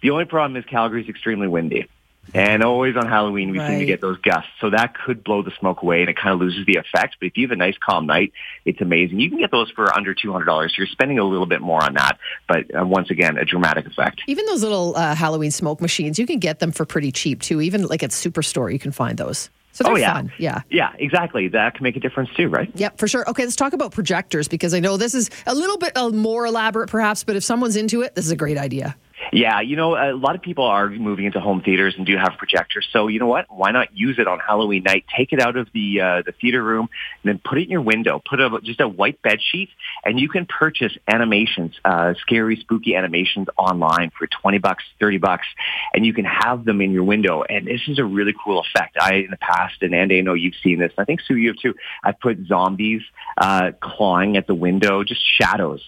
The 0.00 0.10
only 0.10 0.24
problem 0.24 0.56
is 0.56 0.64
Calgary 0.64 1.02
is 1.02 1.08
extremely 1.08 1.48
windy. 1.48 1.88
And 2.34 2.62
always 2.62 2.94
on 2.96 3.06
Halloween, 3.06 3.52
we 3.52 3.58
seem 3.58 3.78
to 3.78 3.86
get 3.86 4.00
those 4.00 4.18
gusts. 4.18 4.50
So 4.60 4.70
that 4.70 4.94
could 4.94 5.24
blow 5.24 5.42
the 5.42 5.52
smoke 5.58 5.82
away 5.82 6.02
and 6.02 6.10
it 6.10 6.16
kind 6.16 6.34
of 6.34 6.40
loses 6.40 6.66
the 6.66 6.76
effect. 6.76 7.16
But 7.20 7.26
if 7.26 7.36
you 7.36 7.46
have 7.46 7.52
a 7.52 7.56
nice 7.56 7.76
calm 7.78 8.06
night, 8.06 8.32
it's 8.64 8.80
amazing. 8.80 9.18
You 9.18 9.30
can 9.30 9.38
get 9.38 9.50
those 9.50 9.70
for 9.70 9.94
under 9.96 10.14
$200. 10.14 10.76
You're 10.76 10.86
spending 10.88 11.18
a 11.18 11.24
little 11.24 11.46
bit 11.46 11.62
more 11.62 11.82
on 11.82 11.94
that. 11.94 12.18
But 12.46 12.74
uh, 12.78 12.84
once 12.84 13.10
again, 13.10 13.38
a 13.38 13.44
dramatic 13.44 13.86
effect. 13.86 14.20
Even 14.26 14.44
those 14.46 14.62
little 14.62 14.94
uh, 14.94 15.14
Halloween 15.14 15.50
smoke 15.50 15.80
machines, 15.80 16.18
you 16.18 16.26
can 16.26 16.38
get 16.38 16.58
them 16.58 16.70
for 16.70 16.84
pretty 16.84 17.12
cheap 17.12 17.40
too. 17.40 17.62
Even 17.62 17.86
like 17.86 18.02
at 18.02 18.10
Superstore, 18.10 18.70
you 18.70 18.78
can 18.78 18.92
find 18.92 19.16
those. 19.16 19.48
So 19.72 19.84
they're 19.84 19.92
oh, 19.92 19.96
yeah. 19.96 20.14
fun. 20.14 20.32
Yeah. 20.38 20.62
Yeah, 20.70 20.92
exactly. 20.98 21.48
That 21.48 21.74
can 21.74 21.84
make 21.84 21.96
a 21.96 22.00
difference 22.00 22.30
too, 22.36 22.48
right? 22.48 22.70
Yep, 22.74 22.98
for 22.98 23.06
sure. 23.06 23.28
Okay, 23.30 23.44
let's 23.44 23.56
talk 23.56 23.72
about 23.72 23.92
projectors 23.92 24.48
because 24.48 24.74
I 24.74 24.80
know 24.80 24.96
this 24.96 25.14
is 25.14 25.30
a 25.46 25.54
little 25.54 25.78
bit 25.78 25.96
uh, 25.96 26.10
more 26.10 26.46
elaborate, 26.46 26.90
perhaps, 26.90 27.22
but 27.22 27.36
if 27.36 27.44
someone's 27.44 27.76
into 27.76 28.02
it, 28.02 28.14
this 28.16 28.24
is 28.24 28.32
a 28.32 28.36
great 28.36 28.58
idea. 28.58 28.96
Yeah, 29.32 29.60
you 29.60 29.76
know, 29.76 29.94
a 29.94 30.16
lot 30.16 30.34
of 30.34 30.42
people 30.42 30.64
are 30.64 30.88
moving 30.88 31.26
into 31.26 31.40
home 31.40 31.62
theaters 31.62 31.94
and 31.96 32.06
do 32.06 32.16
have 32.16 32.34
projectors. 32.38 32.88
So 32.92 33.08
you 33.08 33.18
know 33.18 33.26
what? 33.26 33.46
Why 33.48 33.72
not 33.72 33.96
use 33.96 34.18
it 34.18 34.26
on 34.26 34.38
Halloween 34.38 34.84
night? 34.84 35.04
Take 35.14 35.32
it 35.32 35.40
out 35.40 35.56
of 35.56 35.68
the 35.74 36.00
uh, 36.00 36.22
the 36.24 36.32
theater 36.32 36.62
room 36.62 36.88
and 37.22 37.32
then 37.32 37.40
put 37.44 37.58
it 37.58 37.64
in 37.64 37.70
your 37.70 37.82
window. 37.82 38.22
Put 38.28 38.40
a, 38.40 38.58
just 38.62 38.80
a 38.80 38.88
white 38.88 39.20
bed 39.22 39.40
sheet, 39.42 39.68
and 40.04 40.18
you 40.18 40.28
can 40.28 40.46
purchase 40.46 40.96
animations, 41.06 41.74
uh, 41.84 42.14
scary, 42.20 42.56
spooky 42.56 42.94
animations 42.94 43.48
online 43.58 44.10
for 44.18 44.26
twenty 44.26 44.58
bucks, 44.58 44.84
thirty 44.98 45.18
bucks, 45.18 45.46
and 45.92 46.06
you 46.06 46.14
can 46.14 46.24
have 46.24 46.64
them 46.64 46.80
in 46.80 46.92
your 46.92 47.04
window. 47.04 47.42
And 47.42 47.66
this 47.66 47.82
is 47.86 47.98
a 47.98 48.04
really 48.04 48.34
cool 48.44 48.60
effect. 48.60 48.96
I 49.00 49.14
in 49.14 49.30
the 49.30 49.36
past, 49.36 49.82
and 49.82 49.94
Andy, 49.94 50.18
I 50.18 50.20
know 50.22 50.34
you've 50.34 50.56
seen 50.62 50.78
this. 50.78 50.92
I 50.96 51.04
think 51.04 51.20
Sue, 51.20 51.36
you 51.36 51.48
have 51.48 51.58
too. 51.58 51.74
I 52.02 52.12
put 52.12 52.46
zombies 52.46 53.02
uh, 53.36 53.72
clawing 53.80 54.36
at 54.36 54.46
the 54.46 54.54
window, 54.54 55.04
just 55.04 55.22
shadows 55.38 55.82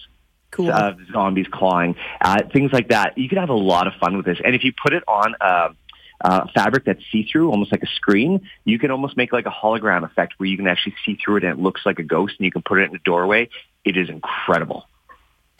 Cool. 0.51 0.69
uh, 0.69 0.93
zombies 1.11 1.47
clawing, 1.49 1.95
uh, 2.19 2.39
things 2.51 2.71
like 2.73 2.89
that. 2.89 3.17
You 3.17 3.29
can 3.29 3.37
have 3.37 3.49
a 3.49 3.53
lot 3.53 3.87
of 3.87 3.93
fun 3.99 4.17
with 4.17 4.25
this. 4.25 4.37
And 4.43 4.53
if 4.53 4.63
you 4.63 4.73
put 4.73 4.93
it 4.93 5.03
on 5.07 5.33
uh, 5.39 5.69
uh, 6.19 6.47
fabric 6.53 6.85
that's 6.85 7.01
see-through, 7.11 7.49
almost 7.49 7.71
like 7.71 7.83
a 7.83 7.87
screen, 7.95 8.41
you 8.65 8.77
can 8.77 8.91
almost 8.91 9.15
make 9.17 9.31
like 9.31 9.45
a 9.45 9.51
hologram 9.51 10.03
effect 10.03 10.33
where 10.37 10.47
you 10.47 10.57
can 10.57 10.67
actually 10.67 10.95
see 11.05 11.17
through 11.23 11.37
it 11.37 11.43
and 11.43 11.57
it 11.57 11.61
looks 11.61 11.81
like 11.85 11.99
a 11.99 12.03
ghost 12.03 12.35
and 12.37 12.45
you 12.45 12.51
can 12.51 12.61
put 12.61 12.79
it 12.79 12.89
in 12.89 12.95
a 12.95 12.99
doorway. 12.99 13.49
It 13.85 13.97
is 13.97 14.09
incredible. 14.09 14.87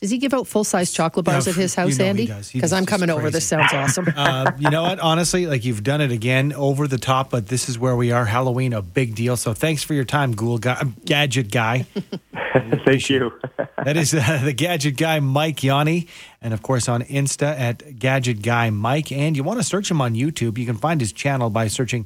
Does 0.01 0.09
he 0.09 0.17
give 0.17 0.33
out 0.33 0.47
full 0.47 0.63
size 0.63 0.91
chocolate 0.91 1.25
bars 1.25 1.45
Yeah, 1.45 1.51
at 1.51 1.57
his 1.57 1.77
you 1.77 1.81
house, 1.83 1.99
know 1.99 2.05
Andy? 2.05 2.25
Because. 2.25 2.73
I'm 2.73 2.87
coming 2.87 3.11
over. 3.11 3.29
This 3.29 3.45
sounds 3.47 3.71
awesome. 3.71 4.07
Uh, 4.21 4.51
you 4.57 4.69
know 4.69 4.81
what? 4.83 4.99
Honestly, 4.99 5.45
like 5.47 5.63
you've 5.63 5.83
done 5.83 6.01
it 6.01 6.11
again, 6.11 6.53
over 6.53 6.87
the 6.87 6.97
top, 6.97 7.29
but 7.29 7.47
this 7.47 7.69
is 7.69 7.77
where 7.77 7.95
we 7.95 8.11
are. 8.11 8.25
Halloween, 8.25 8.73
a 8.73 8.81
big 8.81 9.15
deal. 9.15 9.37
So 9.37 9.53
thanks 9.53 9.83
for 9.83 9.93
your 9.93 10.03
time, 10.03 10.33
Ghoul 10.33 10.57
guy, 10.57 10.83
Gadget 11.05 11.51
Guy. 11.51 11.85
Thank 12.85 13.09
you. 13.09 13.31
That 13.83 13.95
is 13.97 14.13
uh, 14.13 14.41
the 14.43 14.53
Gadget 14.53 14.97
Guy, 14.97 15.19
Mike 15.19 15.63
Yanni. 15.63 16.07
And 16.41 16.53
of 16.53 16.61
course, 16.61 16.89
on 16.89 17.03
Insta 17.03 17.57
at 17.57 17.97
Gadget 17.99 18.41
Guy 18.41 18.69
Mike. 18.69 19.11
And 19.11 19.37
you 19.37 19.43
want 19.43 19.59
to 19.59 19.63
search 19.63 19.89
him 19.89 20.01
on 20.01 20.13
YouTube, 20.15 20.57
you 20.57 20.65
can 20.65 20.77
find 20.77 20.99
his 20.99 21.13
channel 21.13 21.49
by 21.49 21.67
searching 21.67 22.05